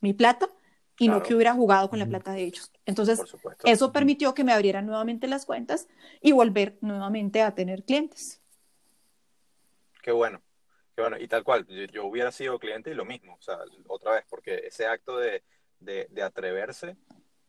[0.00, 0.48] mi plata
[0.98, 2.72] y no que hubiera jugado con la plata de ellos.
[2.86, 3.20] Entonces,
[3.64, 5.88] eso permitió que me abrieran nuevamente las cuentas
[6.20, 8.42] y volver nuevamente a tener clientes.
[10.02, 10.40] Qué bueno,
[10.94, 11.18] qué bueno.
[11.18, 14.62] Y tal cual, yo, hubiera sido cliente y lo mismo, o sea, otra vez, porque
[14.66, 15.42] ese acto de,
[15.80, 16.96] de, atreverse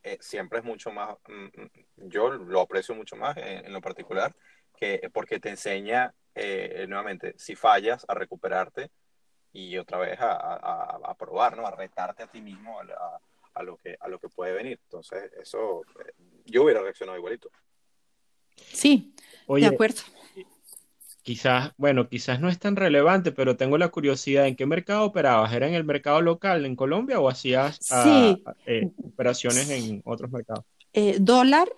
[0.02, 4.34] eh, siempre es mucho más, mm, yo lo aprecio mucho más en, lo particular,
[4.76, 8.90] que porque te enseña eh, nuevamente, si fallas, a recuperarte
[9.52, 11.66] y otra vez a, a, a, probar, ¿no?
[11.66, 13.20] A retarte a ti mismo, a, a
[13.62, 14.80] lo que, a lo que puede venir.
[14.84, 16.12] Entonces, eso, eh,
[16.46, 17.50] yo hubiera reaccionado igualito.
[18.56, 19.14] Sí,
[19.48, 20.02] de acuerdo.
[21.22, 25.52] Quizás, bueno, quizás no es tan relevante, pero tengo la curiosidad, ¿en qué mercado operabas?
[25.52, 30.64] ¿Era en el mercado local en Colombia o hacías ah, eh, operaciones en otros mercados?
[30.94, 31.68] Eh, dólar,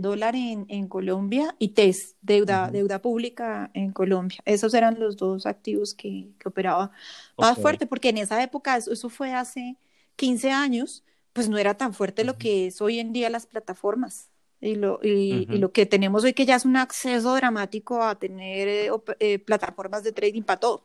[0.00, 4.40] dólar en, Colombia y TES, deuda, deuda pública en Colombia.
[4.46, 6.92] Esos eran los dos activos que, operaba
[7.36, 9.76] más fuerte, porque en esa época, eso fue hace
[10.16, 14.28] 15 años, pues no era tan fuerte lo que es hoy en día las plataformas.
[14.60, 18.68] Y lo, y, lo que tenemos hoy que ya es un acceso dramático a tener
[18.68, 20.84] eh, eh, plataformas de trading para todo.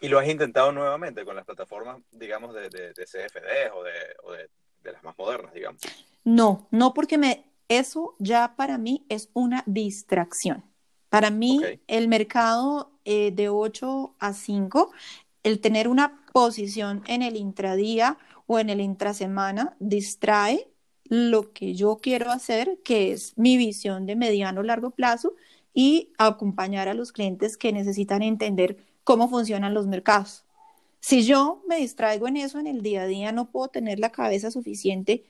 [0.00, 3.92] ¿Y, lo has intentado nuevamente con las plataformas, digamos, de, de, CFD o, de,
[4.24, 4.48] o de,
[4.90, 5.82] las más modernas, digamos?
[6.24, 10.64] No, no porque me, eso ya para mí es una distracción.
[11.08, 14.92] Para mí, el mercado eh, de 8 a 5
[15.44, 20.68] el tener una posición en el intradía o en el intrasemana distrae
[21.04, 25.34] lo que yo quiero hacer, que es mi visión de mediano o largo plazo
[25.72, 30.44] y acompañar a los clientes que necesitan entender cómo funcionan los mercados.
[31.00, 34.10] Si yo me distraigo en eso en el día a día, no puedo tener la
[34.10, 35.24] cabeza suficiente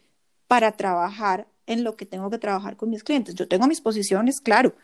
[0.47, 3.35] para trabajar en lo que tengo que trabajar con mis clientes.
[3.35, 4.75] Yo tengo mis posiciones, claro,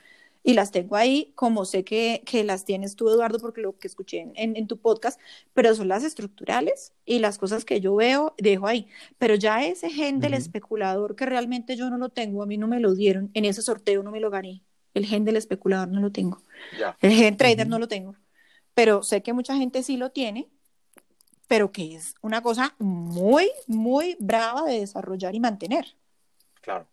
[0.43, 3.87] y las tengo ahí, como sé que, que las tienes tú, Eduardo, porque lo que
[3.89, 5.21] escuché en, en, tu podcast,
[5.53, 8.89] pero son las estructurales y las cosas que yo veo, dejo ahí.
[9.19, 12.69] Pero ya ese gen del especulador que realmente yo no lo tengo, a mí no
[12.69, 14.63] me lo dieron, en ese sorteo no me lo gané.
[14.95, 16.43] El gen del especulador no lo tengo.
[17.01, 18.17] El gen trader no lo tengo.
[18.75, 20.49] Pero sé que mucha gente sí lo tiene,
[21.49, 25.97] pero que es una cosa muy, muy brava de desarrollar y mantener.
[26.61, 26.87] Claro.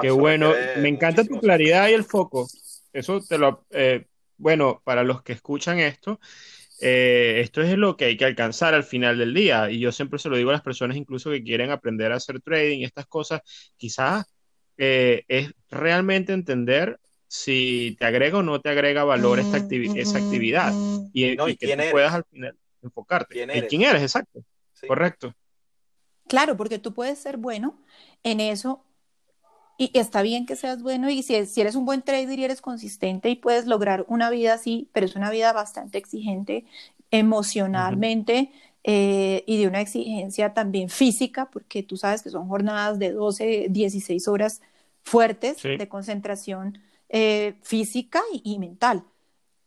[0.00, 2.48] Qué bueno, me encanta tu claridad y el foco.
[2.92, 6.18] Eso te lo, eh, bueno, para los que escuchan esto,
[6.80, 9.70] eh, esto es lo que hay que alcanzar al final del día.
[9.70, 12.40] Y yo siempre se lo digo a las personas incluso que quieren aprender a hacer
[12.40, 13.40] trading y estas cosas,
[13.76, 14.26] quizás
[14.76, 20.72] eh, es realmente entender si te agrega o no te agrega valor esta esa actividad
[21.12, 23.34] y, que puedas al final enfocarte.
[23.34, 23.68] ¿Quién eres?
[23.68, 24.02] ¿Quién eres?
[24.02, 24.44] Exacto.
[24.86, 25.34] Correcto.
[26.28, 27.82] Claro, porque tú puedes ser bueno
[28.22, 28.85] en eso
[29.78, 32.60] y está bien que seas bueno y si, si, eres un buen trader y eres
[32.60, 36.64] consistente y puedes lograr una vida así, pero es una vida bastante exigente
[37.10, 38.50] emocionalmente
[38.88, 43.66] eh, y de una exigencia también física, porque tú sabes que son jornadas de 12,
[43.70, 44.62] 16 horas
[45.02, 49.04] fuertes de concentración eh, física y, mental.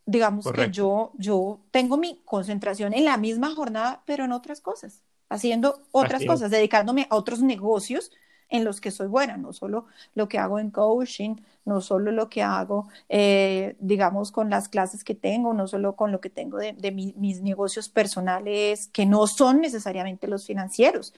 [0.06, 5.04] Digamos que yo, yo tengo mi concentración en la misma jornada, pero en otras cosas,
[5.28, 8.12] haciendo otras cosas, dedicándome a otros negocios
[8.50, 9.86] en los que soy buena, no solo
[10.16, 11.36] lo que hago en coaching,
[11.66, 16.12] no solo lo que hago, eh, digamos, con las clases que tengo, no solo con
[16.12, 21.14] lo que tengo de, mis negocios personales, que no son necesariamente los financieros,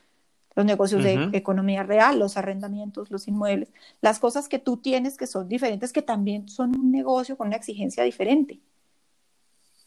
[0.55, 3.69] los negocios de economía real, los arrendamientos, los inmuebles,
[4.01, 7.55] las cosas que tú tienes que son diferentes, que también son un negocio con una
[7.55, 8.59] exigencia diferente.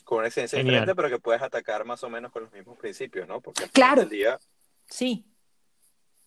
[0.04, 3.28] Con una exigencia diferente, pero que puedes atacar más o menos con los mismos principios,
[3.28, 3.40] ¿no?
[3.40, 4.02] Porque al claro.
[4.02, 4.38] Final del día...
[4.86, 5.24] Sí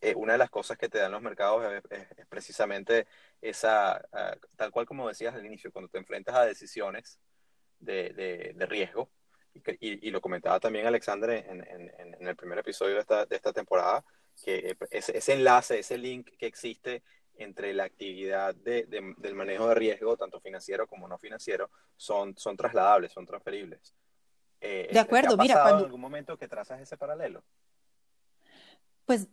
[0.01, 3.07] eh, una de las cosas que te dan los mercados es, precisamente
[3.41, 7.19] esa, ah, tal cual como decías al inicio, cuando te enfrentas a decisiones
[7.79, 9.09] de, de, riesgo,
[9.79, 13.35] y, y, lo comentaba también Alexander en, en, en, el primer episodio de esta, de
[13.35, 14.05] esta temporada,
[14.43, 17.01] que ese, ese, enlace, ese link que existe
[17.37, 18.85] entre la actividad de,
[19.17, 23.93] del manejo de riesgo, tanto financiero como no financiero, son, son trasladables, son transferibles.
[24.59, 25.79] Eh, de acuerdo, ¿te ha mira, cuando...
[25.79, 27.43] en algún momento que trazas ese paralelo?
[29.05, 29.27] Pues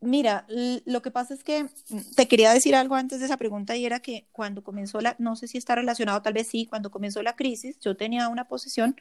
[0.00, 0.46] Mira,
[0.84, 3.86] lo que pasa es que mm, te quería decir algo antes de esa pregunta y
[3.86, 7.22] era que cuando comenzó la, no sé si está relacionado, tal vez sí, cuando comenzó
[7.22, 8.96] la crisis, yo tenía una posición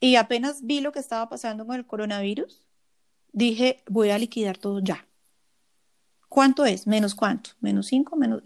[0.00, 2.66] y apenas vi lo que estaba pasando con el coronavirus,
[3.32, 5.06] dije, voy a liquidar todo ya.
[6.28, 6.86] ¿Cuánto es?
[6.86, 7.50] ¿Menos cuánto?
[7.60, 8.16] ¿Menos cinco?
[8.16, 8.42] ¿Menos?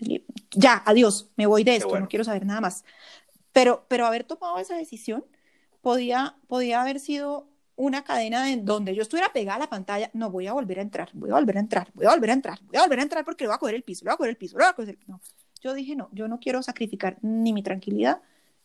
[0.51, 2.85] Ya, adiós, me voy de esto, no quiero saber nada más.
[3.53, 5.25] Pero, pero haber tomado esa decisión
[5.81, 7.49] podía, podía haber sido
[7.79, 10.83] una cadena en donde yo estuviera pegada a la pantalla, no voy a volver a
[10.83, 13.03] entrar, voy a volver a entrar, voy a volver a entrar, voy a volver a
[13.03, 14.65] entrar porque le voy a coger el piso, le voy a coger el piso, le
[14.65, 15.21] voy a coger el No,
[15.63, 18.21] yo dije, no, yo no quiero sacrificar ni mi tranquilidad,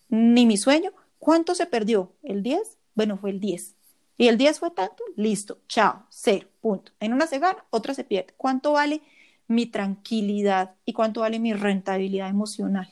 [0.10, 0.92] ni mi sueño.
[1.20, 2.12] ¿Cuánto se perdió?
[2.24, 2.80] ¿El 10?
[2.96, 3.76] Bueno, fue el 10.
[4.18, 6.92] Y el 10 fue tanto, listo, chao, cero, punto.
[7.00, 8.34] En una se gana, otra se pierde.
[8.36, 9.02] ¿Cuánto vale
[9.48, 12.90] mi tranquilidad y cuánto vale mi rentabilidad emocional?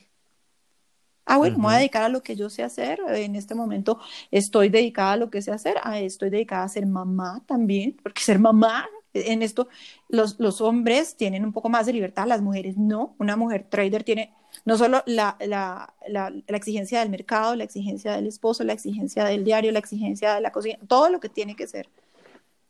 [1.24, 3.00] Ah, bueno, me voy a dedicar a lo que yo sé hacer.
[3.08, 3.98] En este momento
[4.30, 5.76] estoy dedicada a lo que sé hacer.
[5.82, 9.68] Ah, estoy dedicada a ser mamá también, porque ser mamá, en esto
[10.08, 13.14] los, los hombres tienen un poco más de libertad, las mujeres no.
[13.18, 14.32] Una mujer trader tiene
[14.64, 19.24] no solo la, la, la, la, exigencia del mercado, la exigencia del esposo, la exigencia
[19.24, 21.88] del diario, la exigencia de la cocina, todo lo que tiene que ser,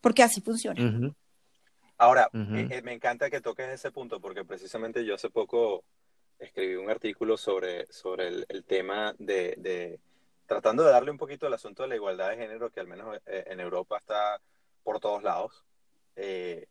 [0.00, 1.14] porque así funciona.
[1.98, 5.84] Ahora, eh, eh, me encanta que toques ese punto, porque precisamente yo hace poco
[6.42, 10.00] escribí un artículo sobre, sobre el, tema de, de,
[10.46, 13.16] tratando de darle un poquito al asunto de la igualdad de género, que al menos
[13.26, 14.40] eh, en Europa está
[14.82, 15.64] por todos lados.
[16.16, 16.66] Eh,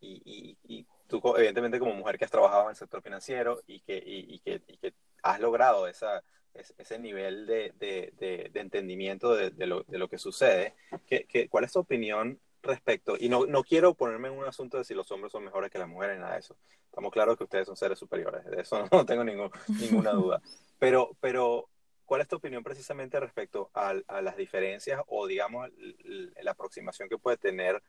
[0.00, 4.02] y, y, tú, evidentemente, como mujer que has trabajado en el sector financiero y que,
[4.04, 4.92] y, que, que
[5.22, 6.22] has logrado esa,
[6.54, 10.74] ese nivel de, de, de entendimiento de, lo, de, lo, que sucede,
[11.06, 14.84] ¿qué, cuál es tu opinión respecto, y no, no quiero ponerme en un asunto de
[14.84, 16.56] si los hombres son mejores que las mujeres, nada de eso.
[16.86, 19.50] Estamos claros que ustedes son seres superiores, de eso no tengo ningún,
[19.80, 20.40] ninguna duda.
[20.78, 21.68] Pero, pero,
[22.04, 25.70] ¿cuál es tu opinión precisamente respecto a, las diferencias o, digamos,
[26.04, 27.82] la aproximación que puede tener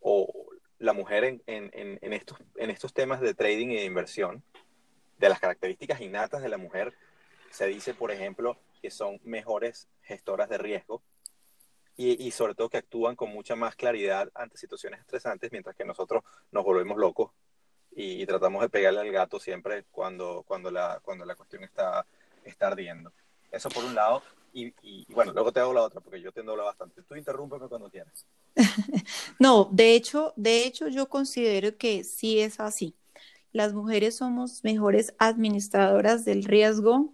[0.00, 0.46] o
[0.78, 4.42] la mujer en, en, en, estos, en estos temas de trading y de inversión?
[5.18, 6.92] De las características innatas de la mujer,
[7.50, 11.02] se dice, por ejemplo, que son mejores gestoras de riesgo,
[11.96, 16.24] y, sobre todo que actúan con mucha más claridad ante situaciones estresantes, mientras que nosotros
[16.50, 17.30] nos volvemos locos
[17.94, 22.04] y, tratamos de pegarle al gato siempre cuando, cuando, la, cuando la cuestión está,
[22.44, 23.12] está ardiendo.
[23.52, 24.22] Eso por un lado.
[24.52, 27.02] Y, y, bueno, luego te hago la otra porque yo te hablar bastante.
[27.02, 28.26] Tú interrúmpeme cuando quieras.
[29.38, 32.96] no, de hecho, de hecho yo considero que sí es así.
[33.52, 37.12] Las mujeres somos mejores administradoras del riesgo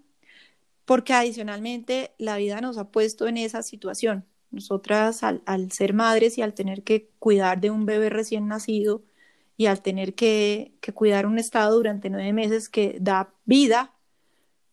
[0.86, 4.26] porque adicionalmente la vida nos ha puesto en esa situación.
[4.50, 9.04] Nosotras al, ser madres y al tener que cuidar de un bebé recién nacido
[9.56, 13.94] y al tener que, cuidar un estado durante nueve meses que da vida,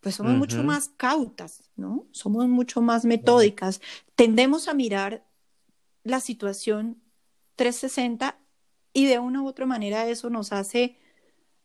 [0.02, 2.06] pues somos mucho más cautas, ¿no?
[2.12, 3.82] Somos mucho más metódicas.
[4.16, 5.26] Tendemos a mirar
[6.04, 7.02] la situación
[7.56, 8.38] 360
[8.94, 10.98] y de una u otra manera eso nos hace,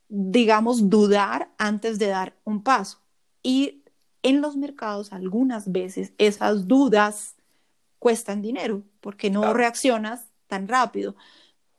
[0.08, 3.00] digamos, dudar antes de dar un paso.
[3.42, 3.82] Y
[4.22, 7.36] en los mercados algunas veces esas dudas
[8.02, 11.14] cuestan dinero porque no reaccionas tan rápido,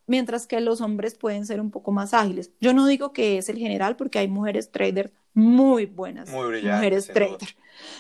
[0.07, 2.49] mientras que los hombres pueden ser un poco más ágiles.
[2.61, 7.57] Yo no digo que es el general porque hay mujeres traders muy buenas, mujeres traders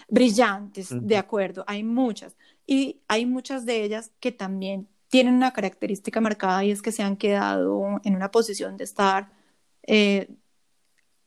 [0.07, 2.37] brillantes, de acuerdo, hay muchas.
[2.65, 7.03] Y hay muchas de ellas que también tienen una característica marcada y es que se
[7.03, 9.33] han quedado en una posición de estar
[9.85, 10.29] eh,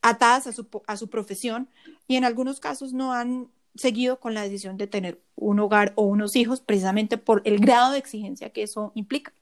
[0.00, 1.68] atadas a su, a su profesión
[2.08, 6.02] y en algunos casos no han seguido con la decisión de tener un hogar o
[6.02, 9.32] unos hijos precisamente por el grado de exigencia que eso implica.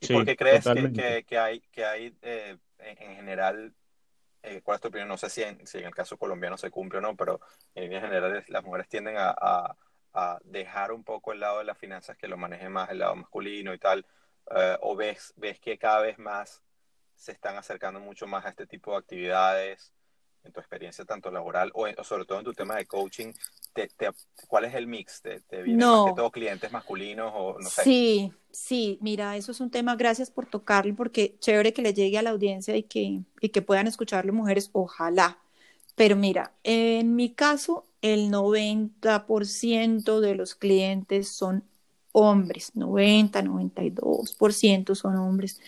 [0.00, 3.74] ¿Y por qué crees que, que, hay, que hay eh, en, general,
[4.42, 5.08] eh, cuál es tu opinión?
[5.08, 7.40] No sé si en, si en el caso colombiano se cumple o no, pero
[7.74, 9.34] en líneas generales las mujeres tienden a,
[10.12, 13.14] a, dejar un poco el lado de las finanzas que lo maneje más el lado
[13.14, 14.04] masculino y tal,
[14.56, 16.62] eh, o ves, ves que cada vez más
[17.14, 19.92] se están acercando mucho más a este tipo de actividades
[20.44, 23.32] en tu experiencia tanto laboral o, sobre todo en tu tema de coaching,
[24.48, 25.22] ¿cuál es el mix?
[25.22, 27.82] ¿Te, te vienen más que todo clientes masculinos o no sé?
[27.82, 32.18] Sí, sí, mira, eso es un tema, gracias por tocarlo, porque chévere que le llegue
[32.18, 35.38] a la audiencia y que, y que puedan escucharlo mujeres, ojalá.
[35.96, 41.64] Pero mira, en mi caso, el 90% de los clientes son
[42.12, 45.60] hombres, 90, 92% son hombres.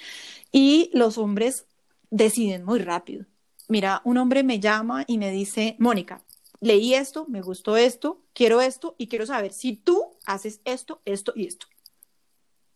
[0.50, 1.66] Y los hombres
[2.10, 3.26] deciden muy rápido.
[3.68, 6.22] Mira, un hombre me llama y me dice, Mónica,
[6.60, 11.32] leí esto, me gustó esto, quiero esto y quiero saber si tú haces esto, esto
[11.34, 11.66] y esto.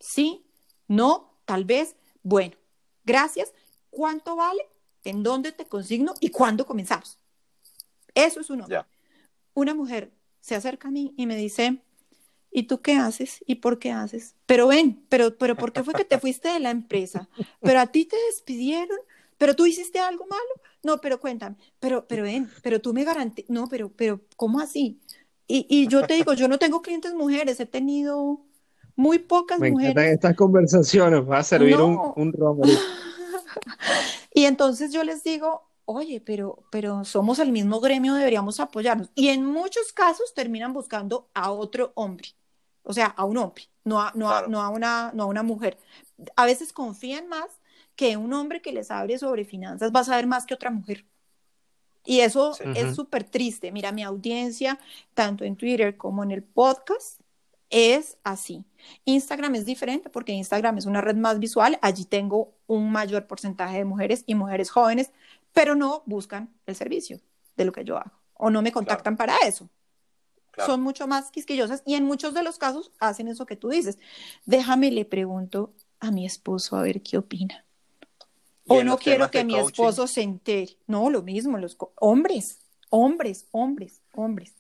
[0.00, 0.44] Sí,
[0.88, 2.56] no, tal vez, bueno,
[3.04, 3.52] gracias.
[3.90, 4.62] ¿Cuánto vale?
[5.04, 6.14] ¿En dónde te consigno?
[6.20, 7.18] ¿Y cuándo comenzamos?
[8.14, 8.84] Eso es un hombre.
[9.54, 11.82] Una mujer se acerca a mí y me dice,
[12.50, 13.42] ¿y tú qué haces?
[13.46, 14.34] ¿Y por qué haces?
[14.46, 17.28] Pero ven, pero, pero ¿por qué fue que te fuiste de la empresa?
[17.60, 18.98] Pero a ti te despidieron,
[19.38, 20.65] pero tú hiciste algo malo.
[20.86, 25.00] No, pero cuéntame, pero, pero ven, pero tú me garantizas, no, pero, pero, ¿cómo así?
[25.48, 28.46] Y, y, yo te digo, yo no tengo clientes mujeres, he tenido
[28.94, 30.12] muy pocas me mujeres.
[30.12, 32.32] estas conversaciones, va a servir un, un
[34.32, 39.10] y entonces yo les digo, oye, pero, pero somos el mismo gremio, deberíamos apoyarnos.
[39.16, 42.28] Y en muchos casos terminan buscando a otro hombre,
[42.84, 45.78] o sea, a un hombre, no a, no, no a, una, no a una mujer.
[46.36, 47.48] A veces confían más
[47.96, 51.04] que un hombre que les hable sobre finanzas va a saber más que otra mujer.
[52.04, 53.72] Y eso es súper triste.
[53.72, 54.78] Mira, mi audiencia,
[55.14, 57.20] tanto en Twitter como en el podcast,
[57.68, 58.64] es así.
[59.04, 61.80] Instagram es diferente porque Instagram es una red más visual.
[61.82, 65.10] Allí tengo un mayor porcentaje de mujeres y mujeres jóvenes,
[65.52, 67.20] pero no buscan el servicio
[67.56, 69.68] de lo que yo hago o no me contactan para eso.
[70.64, 73.98] Son mucho más quisquillosas y en muchos de los casos hacen eso que tú dices.
[74.46, 77.64] Déjame, le pregunto a mi esposo a ver qué opina.
[78.68, 80.76] O no quiero que mi esposo se entere.
[80.86, 82.58] No, lo mismo, los hombres,
[82.90, 84.54] hombres, hombres, hombres.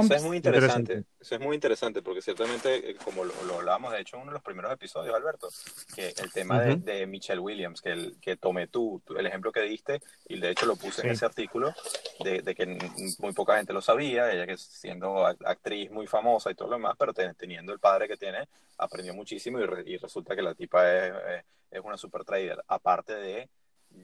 [0.00, 1.04] Eso es muy interesante.
[1.20, 4.34] Eso es muy interesante porque ciertamente, eh, como lo, hablábamos de hecho en uno de
[4.34, 5.48] los primeros episodios, Alberto,
[5.94, 10.00] que el tema de, Michelle Williams, que, el, que tomé tú, el ejemplo que diste,
[10.28, 11.74] y de hecho lo puse en ese artículo,
[12.20, 12.78] de, que
[13.18, 16.94] muy poca gente lo sabía, ella que siendo actriz muy famosa y todo lo demás,
[16.98, 21.80] pero teniendo el padre que tiene, aprendió muchísimo y, resulta que la tipa es, es
[21.82, 22.62] una super trader.
[22.68, 23.48] Aparte de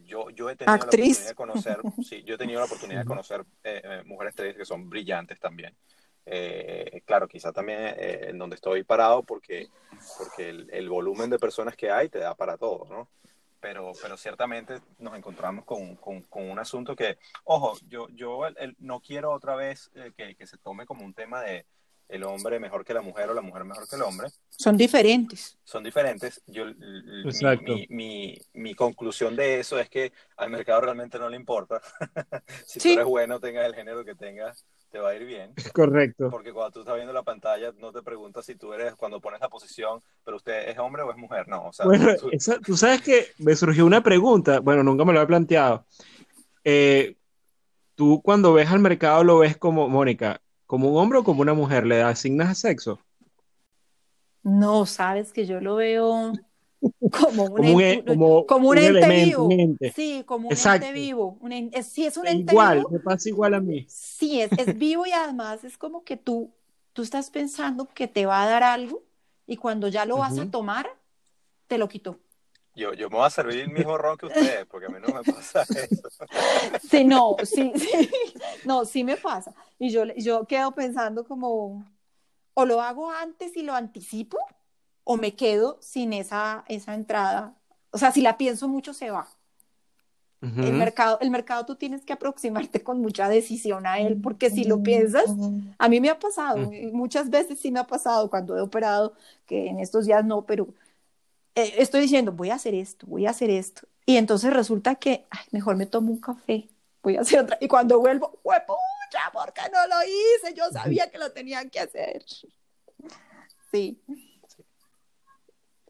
[0.04, 1.78] yo, yo he tenido la oportunidad de conocer,
[2.08, 5.38] sí, yo he tenido la oportunidad de conocer eh, eh, mujeres traders que son brillantes
[5.38, 5.74] también.
[6.26, 9.68] Eh, claro, quizá también en donde estoy parado porque,
[10.18, 13.08] porque el, volumen de personas que hay te da para todo, ¿no?
[13.58, 18.42] Pero, pero ciertamente nos encontramos con, con, con un asunto que, ojo, yo, yo
[18.78, 21.66] no quiero otra vez que, que se tome como un tema de,
[22.10, 24.28] el hombre mejor que la mujer o la mujer mejor que el hombre.
[24.50, 25.56] Son diferentes.
[25.64, 26.42] Son diferentes.
[26.46, 26.66] Yo,
[27.62, 31.80] mi, mi, mi, conclusión de eso es que al mercado realmente no le importa.
[32.66, 35.54] si tú eres bueno, tengas el género que tengas, te va a ir bien.
[35.72, 36.28] Correcto.
[36.30, 39.40] Porque cuando tú estás viendo la pantalla, no te preguntas si tú eres, cuando pones
[39.40, 41.48] la posición, pero usted es hombre o es mujer.
[41.48, 42.76] No, o sea, bueno, tú...
[42.76, 45.86] sabes que me surgió una pregunta, bueno, nunca me lo he planteado.
[46.64, 47.16] Eh,
[47.94, 50.40] tú cuando ves al mercado lo ves como, Mónica,
[50.70, 51.84] como un hombre o como una mujer?
[51.84, 53.00] ¿Le asignas a sexo?
[54.44, 56.32] No, sabes que yo lo veo
[57.10, 58.16] como un, ente,
[58.46, 59.48] como, ente vivo.
[59.96, 61.40] Sí, como un ente vivo.
[61.82, 62.90] sí, es un ente igual, vivo.
[62.90, 63.84] me pasa igual a mí.
[63.88, 66.52] Sí, es, es vivo y además es como que tú,
[66.92, 69.02] tú estás pensando que te va a dar algo
[69.48, 70.88] y cuando ya lo vas a tomar,
[71.66, 72.16] te lo quitó.
[72.74, 75.12] Yo, yo me voy a servir el mismo ron que ustedes, porque a mí no
[75.12, 76.08] me pasa eso.
[76.88, 78.10] Sí, no, sí, sí,
[78.64, 79.52] no, sí me pasa.
[79.78, 81.84] Y yo, yo quedo pensando como,
[82.54, 84.38] o lo hago antes y lo anticipo,
[85.04, 87.54] o me quedo sin esa, esa entrada.
[87.90, 89.28] O sea, si la pienso mucho, se va.
[90.42, 94.64] El mercado, el mercado tú tienes que aproximarte con mucha decisión a él, porque si
[94.64, 95.26] lo piensas,
[95.76, 99.12] a mí me ha pasado, muchas veces sí me ha pasado cuando he operado,
[99.46, 100.68] que en estos días no, pero
[101.54, 103.86] eh, estoy diciendo, voy a hacer esto, voy a hacer esto.
[104.06, 106.68] Y entonces resulta que, ay, mejor me tomo un café,
[107.02, 107.58] voy a hacer otra.
[107.60, 109.30] Y cuando vuelvo, ¡huepucha!
[109.32, 110.54] ¿Por qué no lo hice?
[110.54, 112.24] Yo sabía que lo tenía que hacer.
[113.72, 114.00] Sí.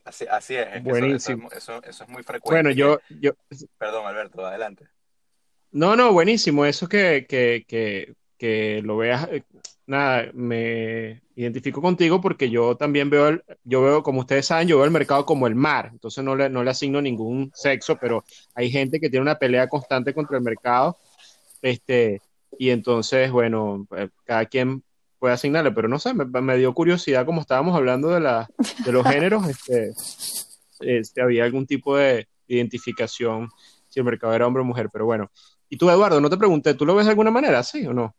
[0.05, 0.83] Así, así es.
[0.83, 1.51] buenísimo.
[1.53, 2.63] Eso, eso, es muy frecuente.
[2.63, 3.33] Bueno, yo, yo.
[3.79, 4.87] Perdón, Alberto, adelante.
[5.71, 6.65] No, no, buenísimo.
[6.65, 9.45] Eso que, que, que, que lo veas, eh,
[9.91, 14.85] nada, me identifico contigo porque yo también veo, yo veo, como ustedes saben, yo veo
[14.85, 18.25] el mercado como el mar, entonces no le, no le asigno ningún sexo, pero
[18.55, 20.97] hay gente que tiene una pelea constante contra el mercado,
[21.61, 22.23] este,
[22.57, 24.85] y entonces, bueno, eh, cada quien
[25.19, 28.49] puede asignarle, pero no sé, me, dio curiosidad, como estábamos hablando de, la,
[28.85, 29.93] de los géneros, este,
[30.79, 33.49] este, había algún tipo de identificación
[33.89, 35.33] si el mercado era hombre o mujer, pero bueno.
[35.69, 38.15] Y tú, Eduardo, no te pregunté, ¿tú lo ves de alguna manera, sí o no?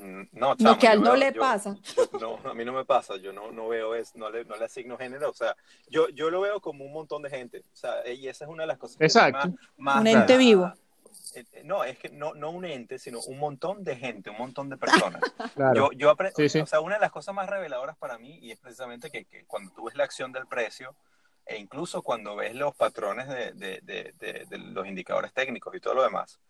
[0.00, 1.76] Mm, no, que a él no le pasa.
[2.20, 4.64] no, a mí no me pasa, yo no, no veo eso, no le, no le
[4.64, 5.56] asigno género, o sea,
[5.88, 8.64] yo, yo lo veo como un montón de gente, o sea, y esa es una
[8.64, 9.54] de las cosas Exacto.
[9.76, 10.72] más, Un ente vivo.
[11.34, 14.38] eh, eh, no, es que no, no un ente, sino un montón de gente, un
[14.38, 15.20] montón de personas.
[15.74, 18.58] Yo, yo aprendí, o sea, una de las cosas más reveladoras para mí, y es
[18.58, 20.94] precisamente que, que, cuando tú ves la acción del precio,
[21.46, 25.94] e incluso cuando ves los patrones de, de, de, de los indicadores técnicos y todo
[25.94, 26.40] lo demás,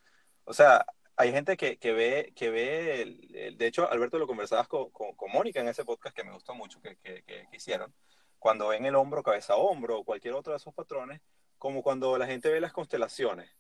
[0.44, 0.84] o sea,
[1.16, 5.60] hay gente que, que ve, que ve de hecho, Alberto, lo conversabas con, con, Mónica
[5.60, 7.92] en ese podcast que me gustó mucho que, que, que, hicieron,
[8.38, 11.20] cuando ven el hombro, cabeza a hombro o cualquier otro de esos patrones,
[11.58, 13.50] como cuando la gente ve las constelaciones.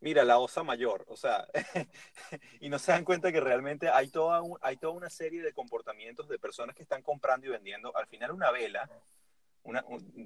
[0.00, 1.46] Mira, la osa mayor, o sea,
[2.60, 6.28] y no se dan cuenta que realmente hay toda, hay toda una serie de comportamientos
[6.28, 7.96] de personas que están comprando y vendiendo.
[7.96, 8.90] Al final, una vela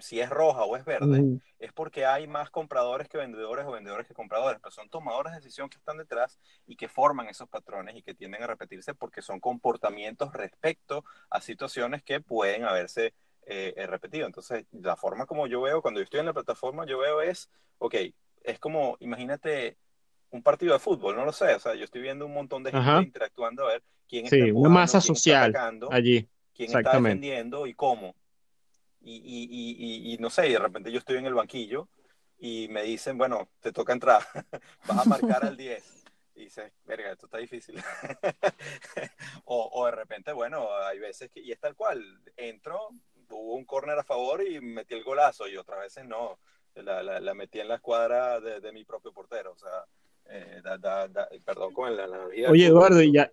[0.01, 4.07] si es roja o es verde, es porque hay más compradores que vendedores o vendedores
[4.07, 7.97] que compradores, pero son tomadores de decisión que están detrás y que forman esos patrones
[7.97, 13.14] y que tienden a repetirse porque son comportamientos respecto a situaciones que pueden haberse
[13.47, 14.26] eh, eh, repetido.
[14.26, 17.49] Entonces, la forma como yo veo, cuando yo estoy en la plataforma, yo veo es,
[17.78, 17.95] ok,
[18.43, 19.76] es como, imagínate
[20.30, 22.72] un partido de fútbol, no lo sé, o sea, yo estoy viendo un montón de
[22.72, 25.55] gente interactuando a ver quién está jugando, una masa social
[25.91, 26.28] allí.
[26.55, 28.14] quién está defendiendo y cómo
[29.01, 31.88] y, y, no sé, y de repente yo estoy en el banquillo
[32.38, 34.22] y me dicen, bueno, te toca entrar,
[34.86, 36.05] vas a marcar al 10.
[36.36, 37.82] Y dices, verga, esto está difícil.
[39.44, 42.01] o, o, de repente, bueno, hay veces que, y es tal cual,
[42.36, 42.90] entro,
[43.30, 46.38] hubo un córner a favor y metí el golazo, y otras veces no,
[46.74, 49.84] la, la, metí en la escuadra de, de, mi propio portero, o sea,
[50.30, 50.62] eh,
[51.44, 52.51] perdón con la analogía.
[52.51, 53.30] Oye, Eduardo, y ya,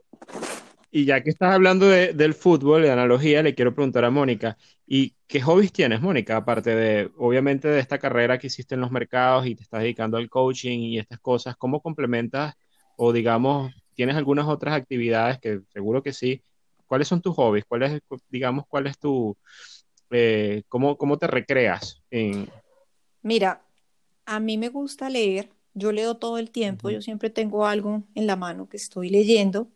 [0.96, 5.14] y ya que estás hablando del fútbol, de analogía, le quiero preguntar a Mónica, ¿y
[5.28, 6.38] qué hobbies tienes, Mónica?
[6.38, 10.16] Aparte de, obviamente, de esta carrera que hiciste en los mercados y te estás dedicando
[10.16, 12.54] al coaching y estas cosas, ¿cómo complementas
[12.96, 16.42] o, digamos, tienes algunas otras actividades que seguro que sí?
[16.88, 17.66] ¿Cuáles son tus hobbies?
[17.66, 19.36] ¿Cuál es, digamos, cuál es tu,
[20.12, 22.02] eh, cómo, cómo te recreas?
[22.10, 22.48] En...
[23.22, 23.66] Mira,
[24.26, 28.28] a mí me gusta leer, yo leo todo el tiempo, yo siempre tengo algo en
[28.28, 29.75] la mano que estoy leyendo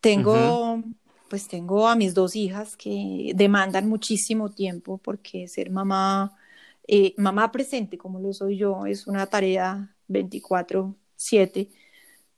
[0.00, 0.82] tengo,
[1.28, 6.36] pues tengo a mis dos hijas que demandan muchísimo tiempo porque ser mamá,
[6.86, 11.70] eh, mamá presente como lo soy yo, es una tarea 24/7.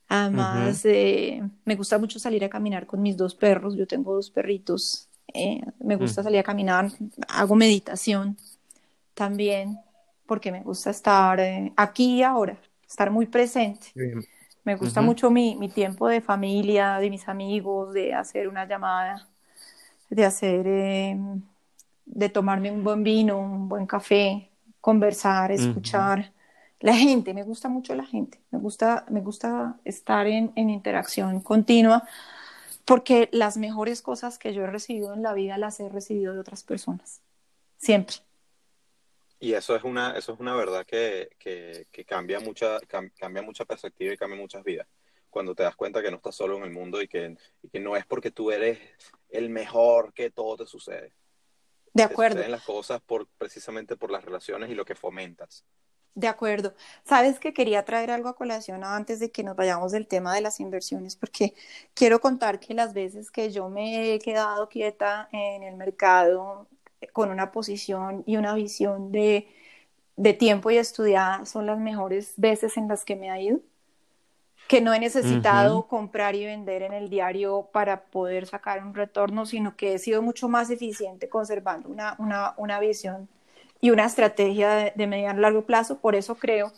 [0.08, 3.76] Además, eh, me gusta mucho salir a caminar con mis dos perros.
[3.76, 5.08] Yo tengo dos perritos.
[5.32, 6.24] Eh, me gusta mm.
[6.24, 6.90] salir a caminar,
[7.28, 8.36] hago meditación
[9.14, 9.78] también,
[10.26, 11.40] porque me gusta estar
[11.76, 12.58] aquí y ahora,
[12.88, 13.92] estar muy presente.
[14.70, 19.28] Me gusta mucho mi, mi, tiempo de familia, de mis amigos, de hacer una llamada,
[20.08, 21.42] de hacer, em,
[22.06, 24.48] de tomarme un buen vino, un buen café,
[24.80, 26.32] conversar, escuchar.
[26.78, 31.40] La gente, me gusta mucho la gente, me gusta, me gusta estar en, en interacción
[31.40, 32.04] continua
[32.84, 36.38] porque las mejores cosas que yo he recibido en la vida las he recibido de
[36.38, 37.22] otras personas,
[37.76, 38.18] siempre.
[39.42, 42.78] Y eso es una, eso es una verdad que, que, que cambia, mucha,
[43.18, 44.86] cambia mucha perspectiva y cambia muchas vidas.
[45.30, 47.80] Cuando te das cuenta que no estás solo en el mundo y que, y que
[47.80, 48.78] no es porque tú eres
[49.30, 51.14] el mejor que todo te sucede.
[51.94, 52.42] De acuerdo.
[52.42, 55.64] Te las cosas por, precisamente por las relaciones y lo que fomentas.
[56.14, 56.74] De acuerdo.
[57.04, 60.42] Sabes que quería traer algo a colación antes de que nos vayamos del tema de
[60.42, 61.54] las inversiones, porque
[61.94, 66.68] quiero contar que las veces que yo me he quedado quieta en el mercado
[67.12, 69.48] con una posición y una visión de,
[70.16, 73.60] de tiempo y estudiada son las mejores veces en las que me ha ido
[74.68, 79.44] que no he necesitado comprar y vender en el diario para poder sacar un retorno,
[79.44, 83.28] sino que he sido mucho más eficiente conservando una, una, una visión
[83.80, 85.98] y una estrategia de, de mediano y largo plazo.
[85.98, 86.72] Por eso creo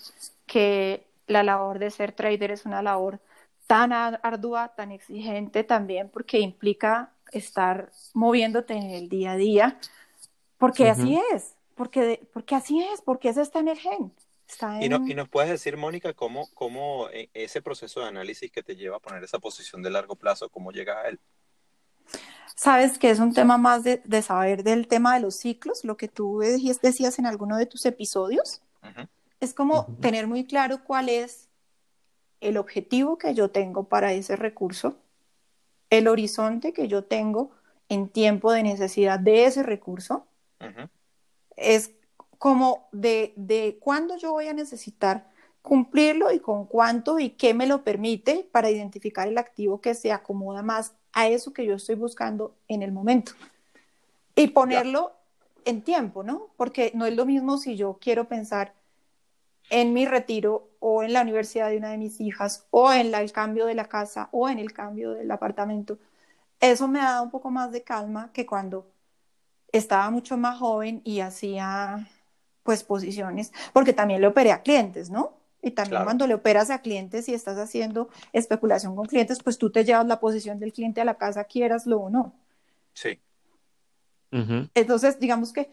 [0.46, 3.20] que la labor de ser trader es una labor
[3.66, 9.78] tan ardua, tan exigente también, porque implica estar moviéndote en el día a día,
[10.62, 14.12] porque así es, porque, porque así es, porque eso está en el gen.
[14.80, 18.62] ¿Y, no, ¿Y, nos puedes decir, Mónica, cómo, cómo eh, ese proceso de análisis que
[18.62, 21.20] te lleva a poner esa posición de largo plazo, cómo llegas a él?
[22.54, 25.96] Sabes que es un tema más de, de saber del tema de los ciclos, lo
[25.96, 28.62] que tú decías en alguno de tus episodios.
[29.40, 31.48] Es como tener muy claro cuál es
[32.40, 34.96] el objetivo que yo tengo para ese recurso,
[35.90, 37.50] el horizonte que yo tengo
[37.88, 40.28] en tiempo de necesidad de ese recurso
[41.56, 41.92] es
[42.38, 45.30] como de, de cuándo yo voy a necesitar
[45.62, 50.12] cumplirlo y con cuánto y qué me lo permite para identificar el activo que se
[50.12, 53.32] acomoda más a eso que yo estoy buscando en el momento.
[54.34, 55.12] Y ponerlo
[55.64, 56.48] en tiempo, ¿no?
[56.56, 58.74] Porque no es lo mismo si yo quiero pensar
[59.70, 63.32] en mi retiro o en la universidad de una de mis hijas o en el
[63.32, 65.98] cambio de la casa o en el cambio del apartamento.
[66.60, 68.91] Eso me da un poco más de calma que cuando
[69.72, 72.08] estaba mucho más joven y hacía
[72.62, 75.34] pues posiciones, porque también le operé a clientes, ¿no?
[75.62, 79.70] Y también cuando le operas a clientes y estás haciendo especulación con clientes, pues tú
[79.70, 82.34] te llevas la posición del cliente a la casa, quieraslo o no.
[82.94, 83.20] Sí.
[84.74, 85.70] Entonces, digamos que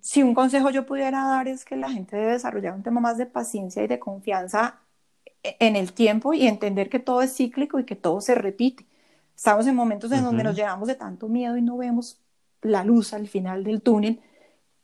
[0.00, 3.18] si un consejo yo pudiera dar es que la gente debe desarrollar un tema más
[3.18, 4.80] de paciencia y de confianza
[5.42, 8.86] e-, en el tiempo y entender que todo es cíclico y que todo se repite.
[9.36, 12.18] Estamos en momentos en donde nos llenamos de tanto miedo y no vemos
[12.62, 14.20] la luz al final del túnel,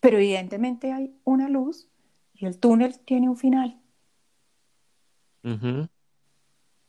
[0.00, 1.88] pero evidentemente hay una luz
[2.34, 3.80] y el túnel tiene un final.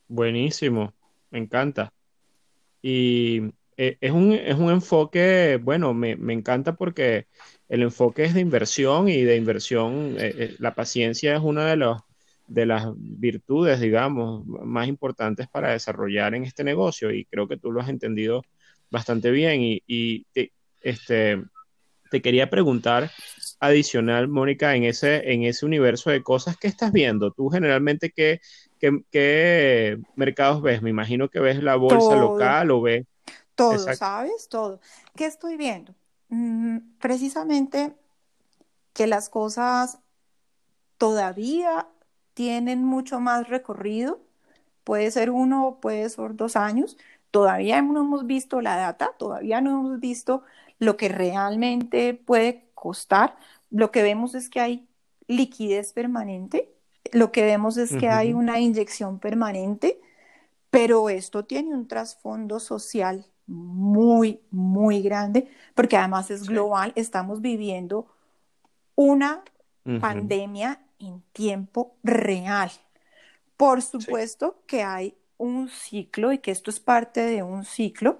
[0.07, 0.93] Buenísimo,
[1.29, 1.93] me encanta.
[2.81, 3.41] Y
[3.77, 7.27] eh, es, un, es un enfoque, bueno, me, encanta porque
[7.69, 11.77] el enfoque es de inversión y de inversión, eh, eh, la paciencia es una de,
[11.77, 12.01] los,
[12.47, 17.71] de las virtudes, digamos, más importantes para desarrollar en este negocio y creo que tú
[17.71, 18.43] lo has entendido
[18.89, 20.25] bastante bien y, y
[20.82, 21.43] este,
[22.09, 23.11] te quería preguntar
[23.59, 27.32] adicional, Mónica, en ese, en ese universo de cosas que estás viendo.
[27.32, 28.41] Tú generalmente, ¿qué,
[28.80, 30.82] qué, mercados ves?
[30.82, 33.05] Me imagino que ves la bolsa local o ves...
[33.55, 34.47] Todo, ¿sabes?
[34.47, 34.80] Todo.
[35.15, 35.93] ¿Qué estoy viendo?
[36.30, 37.93] Mm, precisamente
[38.93, 39.99] que las cosas
[40.97, 41.88] todavía
[42.34, 44.21] tienen mucho más recorrido.
[44.86, 46.97] Puede ser uno, puede ser dos años.
[47.32, 50.43] Todavía no hemos visto la data, todavía no hemos visto
[50.80, 53.38] lo que realmente puede costar.
[53.69, 54.88] Lo que vemos es que hay
[55.27, 56.73] liquidez permanente,
[57.11, 59.99] lo que vemos es que hay una inyección permanente,
[60.69, 68.07] pero esto tiene un trasfondo social muy, muy grande, porque además es global, estamos viviendo
[68.95, 69.43] una
[69.99, 72.71] pandemia en tiempo real.
[73.57, 78.19] Por supuesto que hay un ciclo y que esto es parte de un ciclo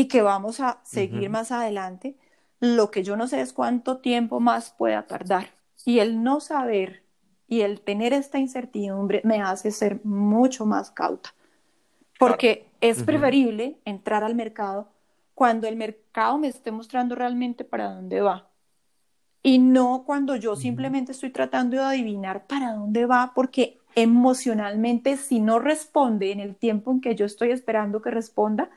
[0.00, 2.16] y que vamos a seguir más adelante.
[2.58, 5.50] Lo que yo no sé es cuánto tiempo más pueda tardar.
[5.84, 7.02] Y el no saber
[7.46, 11.34] y el tener esta incertidumbre me hace ser mucho más cauta.
[12.18, 14.88] Porque es preferible entrar al mercado
[15.34, 18.48] cuando el mercado me esté mostrando realmente para dónde va.
[19.42, 25.40] Y no cuando yo simplemente estoy tratando de adivinar para dónde va, porque emocionalmente si
[25.40, 28.70] no responde en el tiempo en que yo estoy esperando que responda,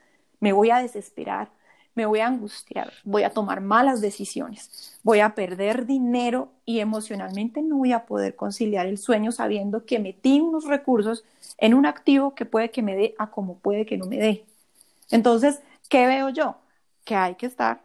[0.44, 1.48] me voy a desesperar,
[1.96, 7.62] me voy a angustiar, voy a tomar malas decisiones, voy a perder dinero y emocionalmente
[7.62, 11.24] no voy a poder conciliar el sueño sabiendo que metí unos recursos
[11.60, 14.44] en un activo que puede que me dé a como puede que no me dé.
[15.12, 16.58] Entonces, ¿qué veo yo?
[17.06, 17.82] Que hay que estar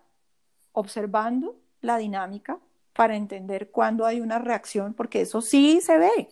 [0.72, 2.58] observando la dinámica
[2.92, 6.28] para entender cuándo hay una reacción, porque eso sí se ve.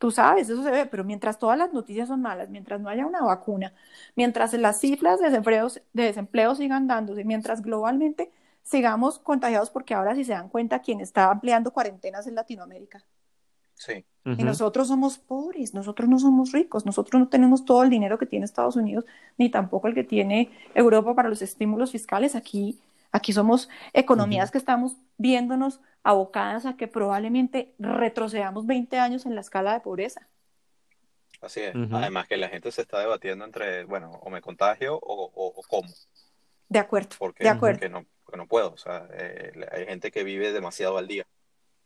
[0.00, 3.04] Tú sabes, eso se ve, pero mientras todas las noticias son malas, mientras no haya
[3.04, 3.74] una vacuna,
[4.16, 8.32] mientras las cifras de desempleo, de desempleo sigan dándose, mientras globalmente
[8.62, 13.04] sigamos contagiados, porque ahora si se dan cuenta, quien está ampliando cuarentenas en Latinoamérica.
[13.74, 14.06] Sí.
[14.24, 18.24] Y nosotros somos pobres, nosotros no somos ricos, nosotros no tenemos todo el dinero que
[18.24, 19.04] tiene Estados Unidos,
[19.36, 22.34] ni tampoco el que tiene Europa para los estímulos fiscales.
[22.36, 22.80] Aquí
[23.12, 29.40] Aquí somos economías que estamos viéndonos abocadas a que probablemente retrocedamos 20 años en la
[29.40, 30.28] escala de pobreza.
[31.40, 31.74] Así es.
[31.92, 35.88] Además que la gente se está debatiendo entre, bueno, o me contagio o, o, cómo.
[36.68, 37.16] De acuerdo.
[37.18, 37.80] Porque, de acuerdo.
[37.80, 38.06] Porque no,
[38.36, 38.72] no puedo.
[38.72, 41.26] O sea, eh, hay gente que vive demasiado al día.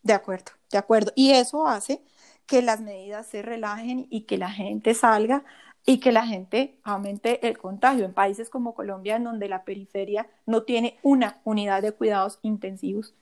[0.02, 1.12] De acuerdo, de acuerdo.
[1.14, 2.02] Y eso hace
[2.46, 5.44] que las medidas se relajen y que la gente salga
[5.86, 8.04] y que la gente aumente el contagio.
[8.04, 13.14] En países como Colombia, en donde la periferia no tiene una unidad de cuidados intensivos,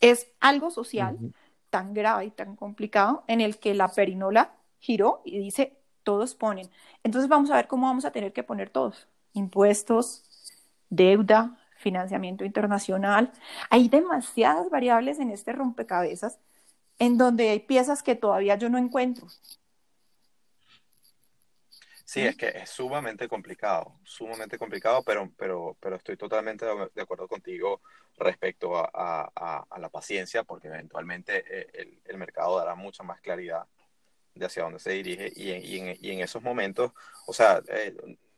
[0.00, 1.18] es algo social
[1.70, 6.70] tan grave y tan complicado en el que la perinola giró y dice, todos ponen.
[7.02, 9.08] Entonces vamos a ver cómo vamos a tener que poner todos.
[9.32, 10.24] Impuestos,
[10.88, 13.32] deuda, financiamiento internacional.
[13.68, 16.38] Hay demasiadas variables en este rompecabezas
[16.98, 19.26] en donde hay piezas que todavía yo no encuentro.
[22.04, 27.26] Sí, es que es sumamente complicado, sumamente complicado, pero, pero, pero estoy totalmente de acuerdo
[27.26, 27.80] contigo
[28.18, 33.66] respecto a, la paciencia, porque eventualmente eh, el, mercado dará mucha más claridad
[34.34, 36.92] de hacia dónde se dirige y en, y en, esos momentos,
[37.26, 37.94] o sea, eh,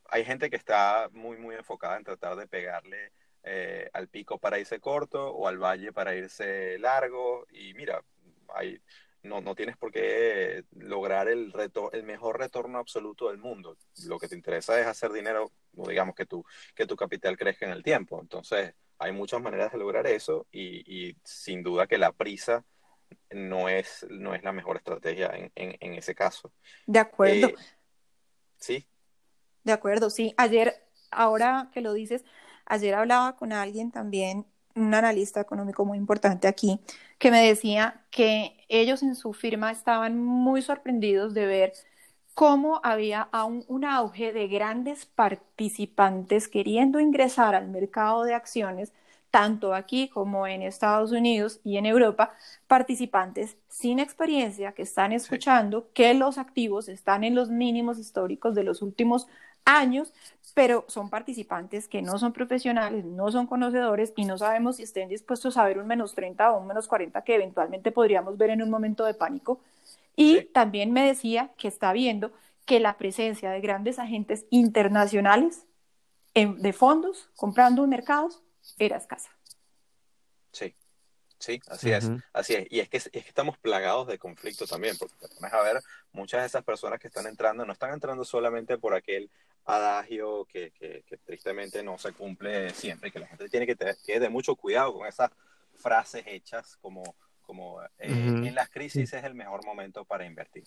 [0.08, 4.58] hay gente que está muy, muy enfocada en tratar de pegarle eh, al pico para
[4.58, 8.02] irse corto o al valle para irse largo y mira,
[9.26, 13.76] no, no tienes por qué lograr el, reto, el mejor retorno absoluto del mundo.
[14.06, 16.44] Lo que te interesa es hacer dinero, o digamos que tu,
[16.74, 18.20] que tu capital crezca en el tiempo.
[18.20, 22.64] Entonces, hay muchas maneras de lograr eso y, sin duda que la prisa
[23.30, 26.52] no es, no es la mejor estrategia en, en, ese caso.
[26.86, 27.48] De acuerdo.
[27.48, 27.54] Eh,
[28.56, 28.86] sí.
[29.64, 30.34] De acuerdo, sí.
[30.38, 30.74] Ayer,
[31.10, 32.24] ahora que lo dices,
[32.64, 34.46] ayer hablaba con alguien también
[34.76, 36.80] un analista económico muy importante aquí,
[37.18, 41.72] que me decía que ellos en su firma estaban muy sorprendidos de ver
[42.34, 48.92] cómo había aún un auge de grandes participantes queriendo ingresar al mercado de acciones,
[49.30, 52.34] tanto aquí como en Estados Unidos y en Europa,
[52.66, 58.64] participantes sin experiencia que están escuchando que los activos están en los mínimos históricos de
[58.64, 59.26] los últimos
[59.64, 60.12] años,
[60.56, 65.06] pero son participantes que no son profesionales, no son conocedores y no sabemos si estén
[65.06, 68.62] dispuestos a ver un menos 30 o un menos 40 que eventualmente podríamos ver en
[68.62, 69.60] un momento de pánico.
[70.16, 72.32] Y también me decía que está viendo
[72.64, 75.66] que la presencia de grandes agentes internacionales
[76.32, 78.42] de fondos comprando mercados
[78.78, 79.28] era escasa.
[80.52, 80.74] Sí,
[81.38, 82.66] sí, así es, así es.
[82.70, 85.82] Y es que, es que estamos plagados de conflicto también, porque te pones a ver,
[86.12, 89.30] muchas de esas personas que están entrando no están entrando solamente por aquel
[89.66, 94.54] adagio que, que, tristemente no se cumple siempre, que la gente tiene que tener, mucho
[94.54, 95.30] cuidado con esas
[95.74, 97.02] frases hechas como,
[97.42, 100.64] como eh, en las crisis es el mejor momento para invertir.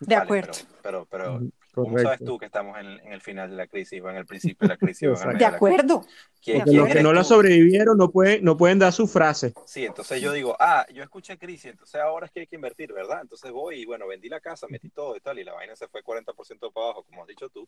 [0.00, 0.52] De acuerdo.
[0.82, 1.40] Pero, pero,
[1.72, 4.26] ¿cómo sabes tú que estamos en, en, el final de la crisis o en el
[4.26, 5.08] principio de la crisis?
[5.08, 6.04] O en de acuerdo.
[6.44, 9.54] Porque los que no la sobrevivieron no pueden, no pueden dar su frase.
[9.64, 12.92] Sí, entonces yo digo, ah, yo escuché crisis, entonces ahora es que hay que invertir,
[12.92, 13.20] ¿verdad?
[13.22, 15.88] Entonces voy y bueno, vendí la casa, metí todo y tal, y la vaina se
[15.88, 16.34] fue 40%
[16.72, 17.66] para abajo, como has dicho tú.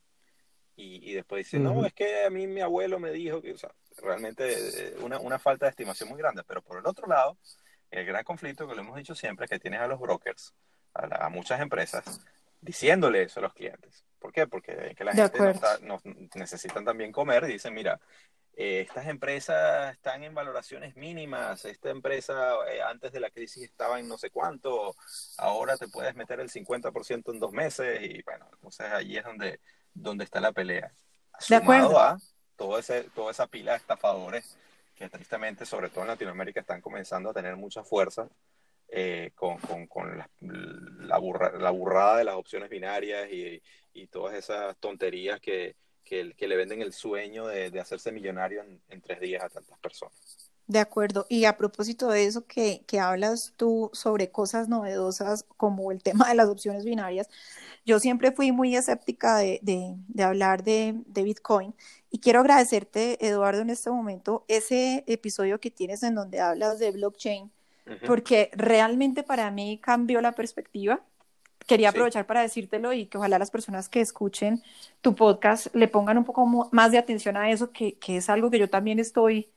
[0.78, 3.70] Y, después dice, no, es que a mí mi abuelo me dijo que, o sea,
[4.02, 6.42] realmente eh, una, una falta de estimación muy grande.
[6.46, 7.38] Pero por el otro lado,
[7.90, 10.54] el gran conflicto que lo hemos dicho siempre, que tienes a los brokers,
[10.92, 12.20] a, muchas empresas,
[12.60, 14.04] diciéndole eso a los clientes.
[14.18, 14.46] ¿Por qué?
[14.46, 15.38] Porque que la gente
[15.82, 16.00] no
[16.34, 17.98] necesitan también comer y dicen, mira,
[18.58, 24.00] eh, estas empresas están en valoraciones mínimas, esta empresa eh, antes de la crisis estaba
[24.00, 24.96] en no sé cuánto,
[25.36, 29.60] ahora te puedes meter el 50% en dos meses y bueno, entonces allí es donde
[29.96, 30.92] donde está la pelea.
[31.48, 31.98] De acuerdo.
[31.98, 32.18] a
[32.56, 34.58] todo ese, toda esa pila de estafadores
[34.94, 38.28] que tristemente, sobre todo en Latinoamérica, están comenzando a tener mucha fuerza
[38.88, 40.30] eh, con, con, con la,
[41.00, 41.18] la,
[41.70, 43.60] burrada de las opciones binarias y,
[43.92, 48.62] y todas esas tonterías que, que, que, le venden el sueño de, de hacerse millonario
[48.62, 50.45] en, en, tres días a tantas personas.
[50.68, 51.26] De acuerdo.
[51.28, 56.28] Y a propósito de eso que, que hablas tú sobre cosas novedosas como el tema
[56.28, 57.28] de las opciones binarias,
[57.84, 61.72] yo siempre fui muy escéptica de, de, hablar de, de, Bitcoin
[62.10, 66.90] y quiero agradecerte, Eduardo, en este momento, ese episodio que tienes en donde hablas de
[66.90, 67.52] blockchain,
[68.04, 71.00] porque realmente para mí cambió la perspectiva.
[71.68, 74.62] Quería aprovechar para decírtelo y que ojalá las personas que escuchen
[75.00, 78.50] tu podcast le pongan un poco más de atención a eso, que, que es algo
[78.50, 79.48] que yo también estoy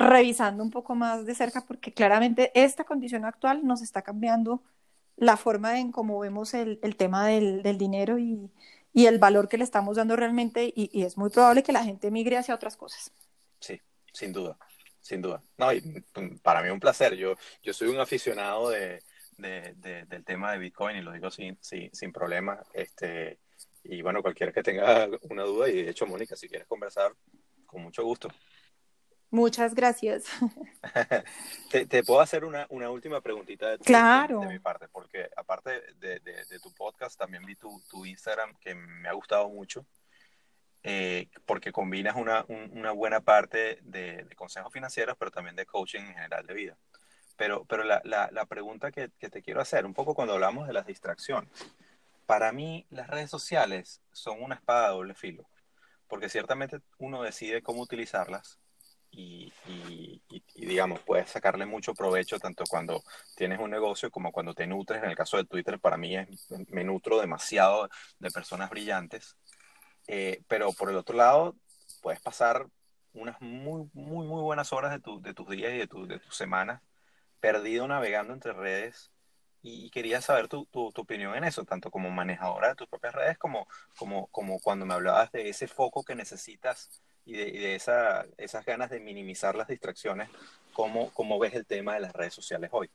[0.00, 4.62] revisando un poco más de cerca, porque claramente esta condición actual nos está cambiando
[5.16, 8.50] la forma en cómo vemos el, el tema del, del dinero y,
[8.94, 11.84] y, el valor que le estamos dando realmente y, y, es muy probable que la
[11.84, 13.12] gente migre hacia otras cosas.
[13.60, 13.78] Sí,
[14.10, 14.56] sin duda,
[15.02, 15.42] sin duda.
[15.58, 15.82] No, y
[16.42, 17.14] para mí un placer.
[17.16, 19.02] Yo, yo soy un aficionado de,
[19.36, 22.58] de, del tema de Bitcoin y lo digo sin, sin, sin problema.
[22.72, 23.38] Este,
[23.84, 27.12] y bueno, cualquiera que tenga una duda, y de hecho, Mónica, si quieres conversar,
[27.66, 28.30] con mucho gusto.
[29.30, 30.24] Muchas gracias.
[31.88, 34.40] te, puedo hacer una, una última preguntita de, claro.
[34.40, 38.74] de, mi parte, porque aparte de, de, tu podcast, también vi tu, tu, Instagram que
[38.74, 39.86] me ha gustado mucho,
[40.82, 46.14] eh, porque combinas una, una, buena parte de, consejos financieros, pero también de coaching en
[46.14, 46.76] general de vida.
[47.36, 50.66] Pero, pero la, la, la pregunta que, que te quiero hacer, un poco cuando hablamos
[50.66, 51.50] de las distracciones,
[52.26, 55.48] para mí las redes sociales son una espada de doble filo,
[56.08, 58.58] porque ciertamente uno decide cómo utilizarlas,
[59.12, 59.52] y,
[60.54, 63.02] digamos, puedes sacarle mucho provecho tanto cuando
[63.36, 65.02] tienes un negocio como cuando te nutres.
[65.02, 66.28] En el caso de Twitter, para mí es,
[66.68, 67.88] me nutro demasiado
[68.18, 69.36] de personas brillantes.
[70.06, 71.56] Eh, pero por el otro lado,
[72.02, 72.66] puedes pasar
[73.12, 76.18] unas muy, muy, muy buenas horas de, tu, de tus días y de, tu, de
[76.18, 76.80] tus semanas
[77.40, 79.10] perdido navegando entre redes
[79.62, 83.14] y quería saber tu, tu, tu, opinión en eso, tanto como manejadora de tus propias
[83.14, 83.66] redes como,
[83.98, 88.64] como, como cuando me hablabas de ese foco que necesitas y de, de esa, esas
[88.64, 90.28] ganas de minimizar las distracciones,
[90.72, 92.90] ¿cómo, ¿cómo ves el tema de las redes sociales hoy?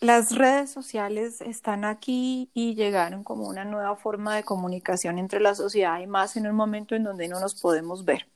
[0.00, 5.56] Las redes sociales están aquí y llegaron como una nueva forma de comunicación entre la
[5.56, 8.28] sociedad y más en un momento en donde no nos podemos ver.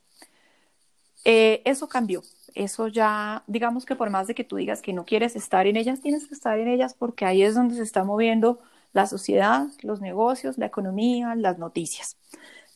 [1.23, 2.21] Eh, eso cambió,
[2.53, 5.77] eso ya, digamos que por más de que tú digas que no quieres estar en
[5.77, 8.59] ellas, tienes que estar en ellas porque ahí es donde se está moviendo
[8.91, 12.17] la sociedad, los negocios, la economía, las noticias.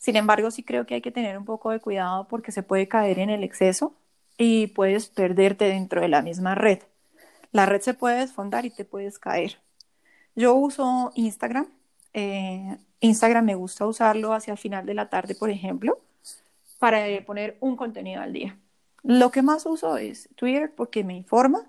[0.08, 2.88] Sin embargo, sí creo que hay que tener un poco de cuidado porque se puede
[2.88, 3.94] caer en el exceso
[4.38, 6.78] y puedes perderte dentro de la misma red.
[7.52, 9.60] La red se puede desfondar y te puedes caer.
[10.34, 11.66] Yo uso Instagram.
[12.14, 16.00] Eh, Instagram me gusta usarlo hacia el final de la tarde, por ejemplo,
[16.78, 18.56] para poner un contenido al día.
[19.02, 21.66] Lo que más uso es Twitter porque me informa,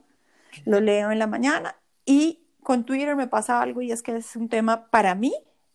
[0.63, 1.75] lo leo en la mañana
[2.05, 5.33] y con Twitter me pasa algo y es que es un tema para mí,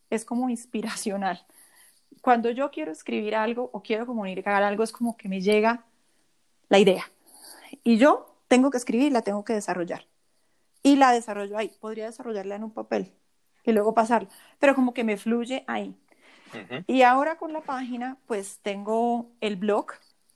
[0.09, 1.45] es como inspiracional.
[2.25, 5.85] Cuando yo quiero escribir algo o quiero comunicar algo, es como que me llega
[6.71, 7.05] la idea.
[7.83, 10.07] Y yo tengo que escribir, la tengo que desarrollar.
[10.83, 11.71] Y la desarrollo ahí.
[11.81, 13.13] Podría desarrollarla en un papel
[13.63, 15.95] y luego pasarla, pero como que me fluye ahí.
[16.87, 19.89] Y ahora con la página, pues tengo el blog,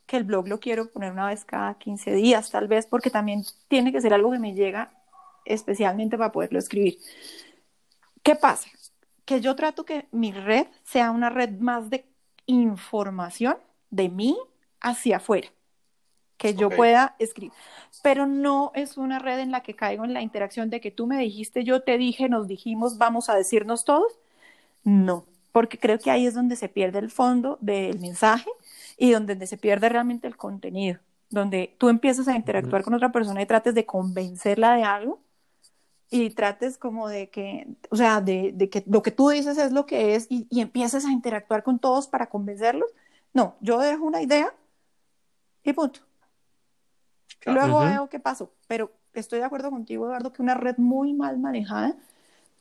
[0.04, 3.44] que el blog lo quiero poner una vez cada 15 días, tal vez, porque también
[3.66, 4.92] tiene que ser algo que me llega
[5.46, 6.98] especialmente para poderlo escribir.
[8.22, 8.68] ¿Qué pasa?
[9.28, 12.06] Que yo trato que mi red sea una red más de
[12.46, 13.58] información
[13.90, 14.38] de mí
[14.80, 15.48] hacia afuera
[16.38, 17.52] que yo pueda escribir.
[18.02, 21.06] Pero no es una red en la que caigo en la interacción de que tú
[21.06, 24.18] me dijiste, yo te dije, nos dijimos, vamos a decirnos todos.
[24.84, 28.48] No, porque creo que ahí es donde se pierde el fondo del mensaje
[28.96, 33.42] y donde se pierde realmente el contenido, donde tú empiezas a interactuar con otra persona
[33.42, 35.18] y trates de convencerla de algo
[36.10, 39.86] y trates como de que, o sea, de, que lo que tú dices es lo
[39.86, 42.90] que es y, y empieces a interactuar con todos para convencerlos.
[43.34, 44.54] No, yo dejo una idea
[45.64, 46.00] y punto.
[47.46, 48.52] Luego veo qué pasó.
[48.66, 51.94] Pero estoy de acuerdo contigo, Eduardo, que una red muy mal manejada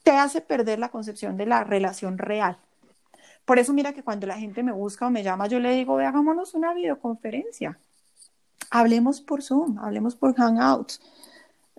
[0.03, 2.57] te hace perder la concepción de la relación real.
[3.45, 5.95] Por eso mira que cuando la gente me busca o me llama, yo le digo,
[5.95, 7.79] ve, hagámonos una videoconferencia.
[8.69, 11.01] Hablemos por Zoom, hablemos por Hangouts.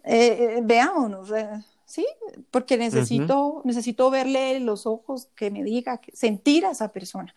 [0.05, 1.49] Eh, eh veámonos, eh,
[1.84, 2.07] ¿sí?
[2.51, 7.34] Porque necesito, necesito verle los ojos, que me diga, sentir a esa persona.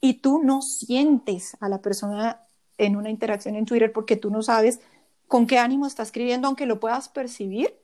[0.00, 2.40] Y tú no sientes a la persona
[2.78, 4.80] en una interacción en Twitter porque tú no sabes
[5.28, 7.74] con qué ánimo está escribiendo, aunque lo puedas percibir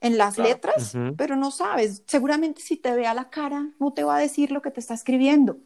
[0.00, 2.02] en las letras, pero no sabes.
[2.06, 4.80] Seguramente si te ve a la cara, no te va a decir lo que te
[4.80, 5.58] está escribiendo.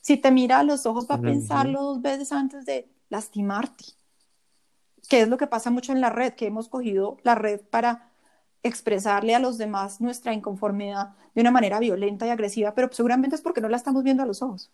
[0.00, 3.84] Si te mira a los ojos, va a pensarlo dos veces antes de lastimarte.
[5.08, 8.10] Que es lo que pasa mucho en la red, que hemos cogido la red para
[8.62, 13.42] expresarle a los demás nuestra inconformidad de una manera violenta y agresiva, pero seguramente es
[13.42, 14.70] porque no la estamos viendo a los ojos.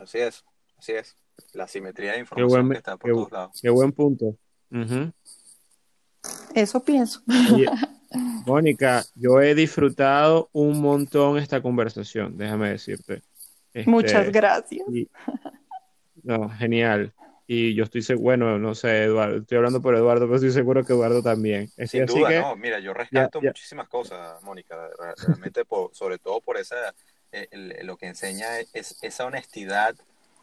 [0.00, 0.44] Así es,
[0.78, 1.16] así es
[1.52, 3.60] la simetría de información que está por todos lados.
[3.60, 4.36] Qué buen punto.
[6.54, 7.20] Eso pienso.
[8.46, 13.22] Mónica, yo he disfrutado un montón esta conversación, déjame decirte.
[13.72, 14.86] Este, Muchas gracias.
[16.22, 17.12] no, genial.
[17.46, 20.84] Y yo estoy seguro, bueno, no sé, Eduardo, estoy hablando por Eduardo, pero estoy seguro
[20.84, 21.68] que Eduardo también.
[21.86, 24.88] Sin duda, no, mira, yo rescato muchísimas cosas, Mónica,
[25.26, 26.94] realmente, sobre todo por esa,
[27.32, 27.48] eh,
[27.82, 29.94] lo que enseña es esa honestidad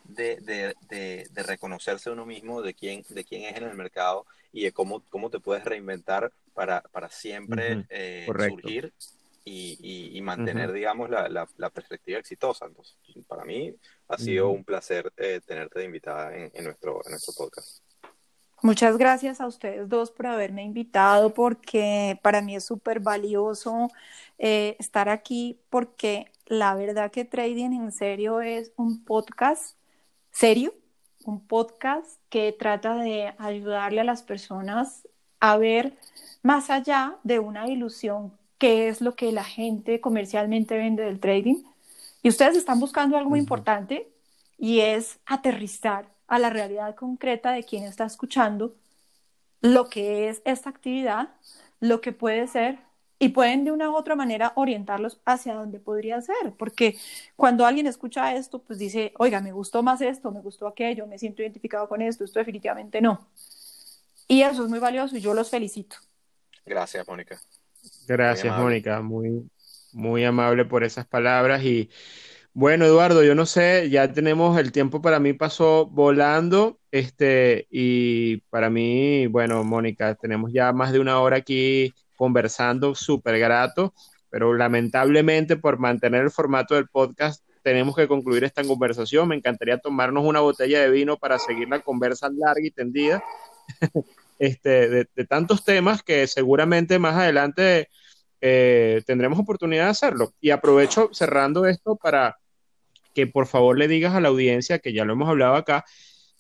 [0.04, 4.64] de, de, de, reconocerse uno mismo, de quién, de quién es en el mercado y
[4.64, 8.93] de cómo, cómo te puedes reinventar para, para siempre eh, surgir
[9.43, 12.65] y, y, mantener, digamos, la, la, perspectiva exitosa.
[12.65, 12.95] Entonces,
[13.27, 13.73] para mí
[14.07, 17.81] ha sido un placer eh, tenerte de invitada en, en, nuestro, en nuestro podcast.
[18.63, 23.89] Muchas gracias a ustedes dos por haberme invitado, porque para mí es súper valioso
[24.37, 29.75] eh, estar aquí, porque la verdad que Trading en serio es un podcast
[30.31, 30.75] serio,
[31.25, 35.07] un podcast que trata de ayudarle a las personas
[35.39, 35.97] a ver
[36.43, 38.31] más allá de una ilusión
[38.62, 41.64] qué es lo que la gente comercialmente vende del trading.
[42.22, 44.07] Y ustedes están buscando algo muy importante
[44.59, 48.76] y es aterrizar a la realidad concreta de quien está escuchando
[49.62, 51.30] lo que es esta actividad,
[51.80, 52.78] lo que puede ser
[53.18, 56.97] y pueden de una u otra manera orientarlos hacia donde podría ser, porque
[57.36, 61.18] cuando alguien escucha esto, pues dice, oiga, me gustó más esto, me gustó aquello, me
[61.18, 63.28] siento identificado con esto, esto definitivamente no.
[64.28, 65.95] Y eso es muy valioso y yo los felicito.
[66.64, 67.41] Gracias, Mónica.
[68.07, 69.49] Gracias, Mónica, muy,
[69.93, 71.63] muy amable por esas palabras.
[71.63, 71.89] Y
[72.53, 78.38] bueno, Eduardo, yo no sé, ya tenemos el tiempo para mí pasó volando, este, y
[78.49, 83.93] para mí, bueno, Mónica, tenemos ya más de una hora aquí conversando, súper grato,
[84.29, 89.27] pero lamentablemente por mantener el formato del podcast tenemos que concluir esta conversación.
[89.27, 93.23] Me encantaría tomarnos una botella de vino para seguir la conversa larga y tendida
[94.41, 97.89] este, de, tantos temas que seguramente más adelante
[98.41, 100.33] eh, tendremos oportunidad de hacerlo.
[100.41, 102.39] Y aprovecho cerrando esto para
[103.13, 105.85] que por favor le digas a la audiencia, que ya lo hemos hablado acá,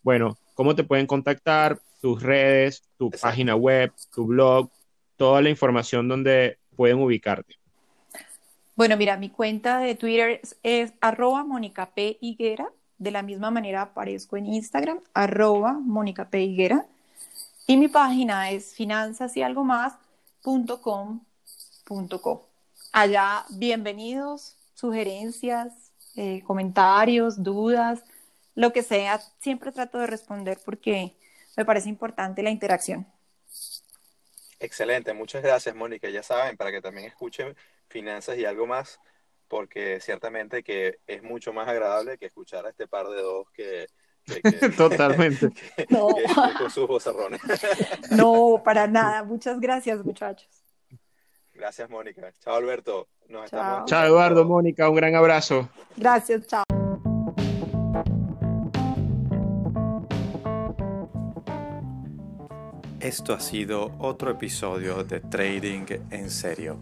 [0.01, 4.71] bueno, cómo te pueden contactar, tus redes, tu página web, tu blog,
[5.15, 7.53] toda la información donde pueden ubicarte.
[8.75, 12.17] Bueno, mira, mi cuenta de Twitter es, arroba Mónica P.
[12.19, 12.67] Higuera.
[12.97, 16.41] De la misma manera aparezco en Instagram, arroba Mónica P.
[16.41, 16.87] Higuera.
[17.67, 19.93] Y mi página es finanzas y algo más
[22.91, 28.03] Allá, bienvenidos, sugerencias, eh, comentarios, dudas.
[28.53, 31.15] lo que sea, siempre trato de responder porque
[31.55, 33.07] me parece importante la interacción.
[34.59, 36.09] Excelente, muchas gracias Mónica.
[36.09, 37.55] Ya saben, para que también escuchen
[37.87, 38.99] finanzas y algo más,
[39.47, 43.87] porque ciertamente que es mucho más agradable que escuchar a este par de dos que...
[44.77, 45.49] Totalmente.
[45.89, 46.09] no.
[46.57, 47.41] con sus vocerrones.
[48.11, 49.23] no, para nada.
[49.23, 50.47] Muchas gracias, muchachos.
[51.53, 52.31] Gracias, Mónica.
[52.39, 53.07] Chao, Alberto.
[53.29, 53.85] Nos chao.
[53.85, 54.89] chao, Eduardo, Mónica.
[54.89, 55.69] Un gran abrazo.
[55.95, 56.63] Gracias, chao.
[62.99, 66.77] Esto ha sido otro episodio de Trading en Serio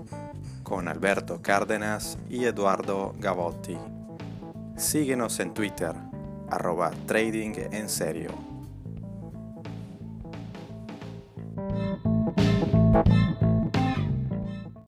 [0.63, 3.77] con Alberto Cárdenas y Eduardo Gavotti.
[4.75, 5.95] Síguenos en Twitter,
[6.49, 8.31] arroba Trading en Serio.